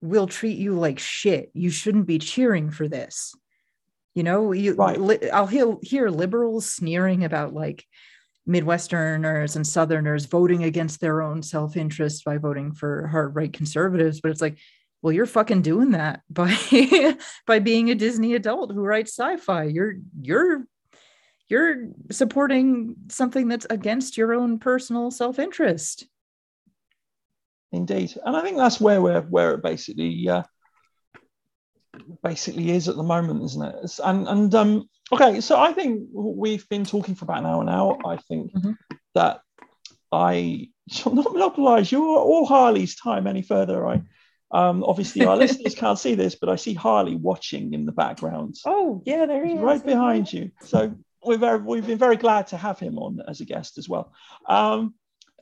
[0.00, 1.50] will treat you like shit.
[1.54, 3.34] You shouldn't be cheering for this.
[4.14, 5.00] You know, you right.
[5.00, 7.84] li- I'll hear, hear liberals sneering about like
[8.48, 14.30] Midwesterners and Southerners voting against their own self-interest by voting for hard right conservatives, but
[14.30, 14.58] it's like,
[15.02, 16.56] well, you're fucking doing that by
[17.46, 19.64] by being a Disney adult who writes sci-fi.
[19.64, 20.66] You're you're
[21.48, 26.06] you're supporting something that's against your own personal self-interest
[27.72, 30.42] indeed and i think that's where we're where it basically uh,
[32.22, 36.08] basically is at the moment isn't it it's, and and um okay so i think
[36.12, 38.72] we've been talking for about an hour now i think mm-hmm.
[39.14, 39.40] that
[40.12, 44.02] i shall not monopolize your or harley's time any further i
[44.50, 48.56] um, obviously, our listeners can't see this, but I see Harley watching in the background.
[48.64, 49.60] Oh, yeah, there he is.
[49.60, 50.50] Right behind you.
[50.62, 53.88] So we're very, we've been very glad to have him on as a guest as
[53.88, 54.12] well.
[54.48, 54.94] Um,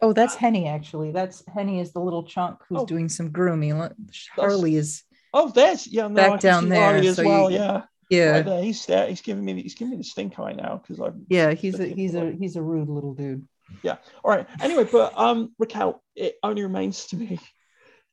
[0.02, 1.12] oh, that's Henny actually.
[1.12, 3.88] That's Henny is the little chunk who's oh, doing some grooming.
[4.34, 5.02] Harley is.
[5.38, 7.50] Oh, there's yeah, no, back down there so well.
[7.50, 8.40] You, yeah, yeah.
[8.40, 8.64] Right.
[8.64, 9.06] He's there.
[9.06, 11.10] He's giving me he's giving me the stink eye now because I.
[11.28, 13.46] Yeah, he's a he's a he's a rude little dude.
[13.82, 13.96] Yeah.
[14.24, 14.46] All right.
[14.62, 17.38] Anyway, but um, Raquel, it only remains to me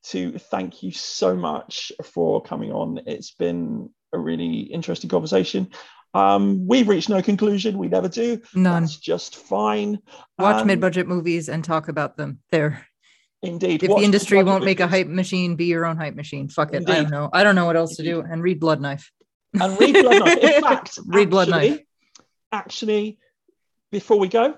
[0.08, 3.00] to thank you so much for coming on.
[3.06, 5.70] It's been a really interesting conversation.
[6.14, 7.78] Um, we've reached no conclusion.
[7.78, 8.42] We never do.
[8.54, 8.84] None.
[8.84, 10.00] That's just fine.
[10.38, 12.40] Watch Um, mid-budget movies and talk about them.
[12.52, 12.86] There.
[13.44, 13.84] Indeed.
[13.84, 16.48] If Watch the industry mid-budget won't make a hype machine, be your own hype machine.
[16.48, 16.90] Fuck it.
[16.90, 17.30] I don't know.
[17.34, 18.22] I don't know what else to do.
[18.22, 19.12] And read Blood Knife.
[19.60, 20.38] And read Blood Knife.
[20.38, 21.80] In fact, Read Blood actually, Knife.
[22.52, 23.18] Actually,
[23.92, 24.56] before we go,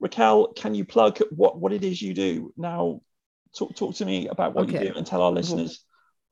[0.00, 2.52] Raquel, can you plug what, what it is you do?
[2.56, 3.00] Now,
[3.56, 4.84] talk, talk to me about what Okay.
[4.86, 5.84] you do and tell our listeners.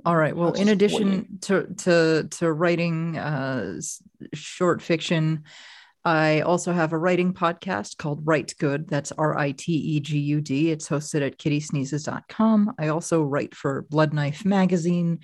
[0.04, 0.36] All right.
[0.36, 3.80] Well, in addition to to to writing uh,
[4.34, 5.44] short fiction,
[6.04, 8.88] I also have a writing podcast called Rite Gud.
[8.88, 10.70] That's R I T E G U D.
[10.70, 12.74] It's hosted at kittysneezes.com.
[12.78, 15.20] I also write for Blood Knife magazine.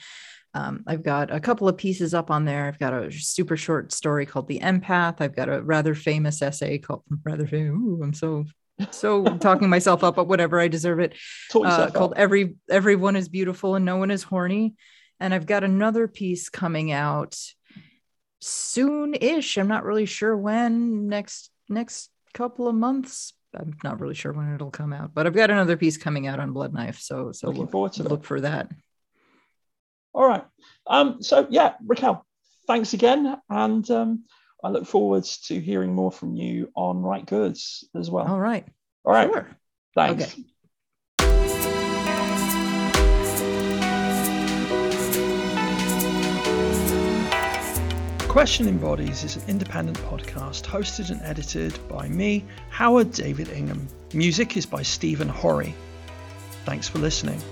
[0.55, 2.66] Um, I've got a couple of pieces up on there.
[2.66, 5.20] I've got a super short story called The Empath.
[5.20, 7.74] I've got a rather famous essay called rather famous.
[7.74, 8.45] Ooh, I'm so
[8.91, 10.61] so talking myself up, but whatever.
[10.61, 11.14] I deserve it
[11.55, 12.18] uh, called up.
[12.18, 14.74] "Every Everyone Is Beautiful and No One Is Horny,"
[15.18, 17.37] and I've got another piece coming out
[18.41, 19.57] soon-ish.
[19.59, 21.09] I'm not really sure when.
[21.09, 23.32] Next next couple of months.
[23.55, 26.39] I'm not really sure when it'll come out, but I've got another piece coming out
[26.39, 27.01] on Blood Knife.
[27.01, 28.09] So so Looking look, forward to that.
[28.09, 28.70] look for that.
[30.12, 30.45] All right.
[30.86, 32.24] Um, so yeah, Raquel,
[32.66, 33.36] thanks again.
[33.49, 34.24] And um,
[34.62, 38.26] I look forward to hearing more from you on Rite Gud's as well.
[38.26, 38.66] All right.
[39.05, 39.30] All right.
[39.32, 39.49] Sure.
[39.95, 40.24] Thanks.
[40.24, 40.45] Okay.
[48.39, 53.89] Questioning Bodies is an independent podcast hosted and edited by me, Howard David Ingham.
[54.14, 55.74] Music is by Stephen Horry.
[56.64, 57.43] Thanks for listening.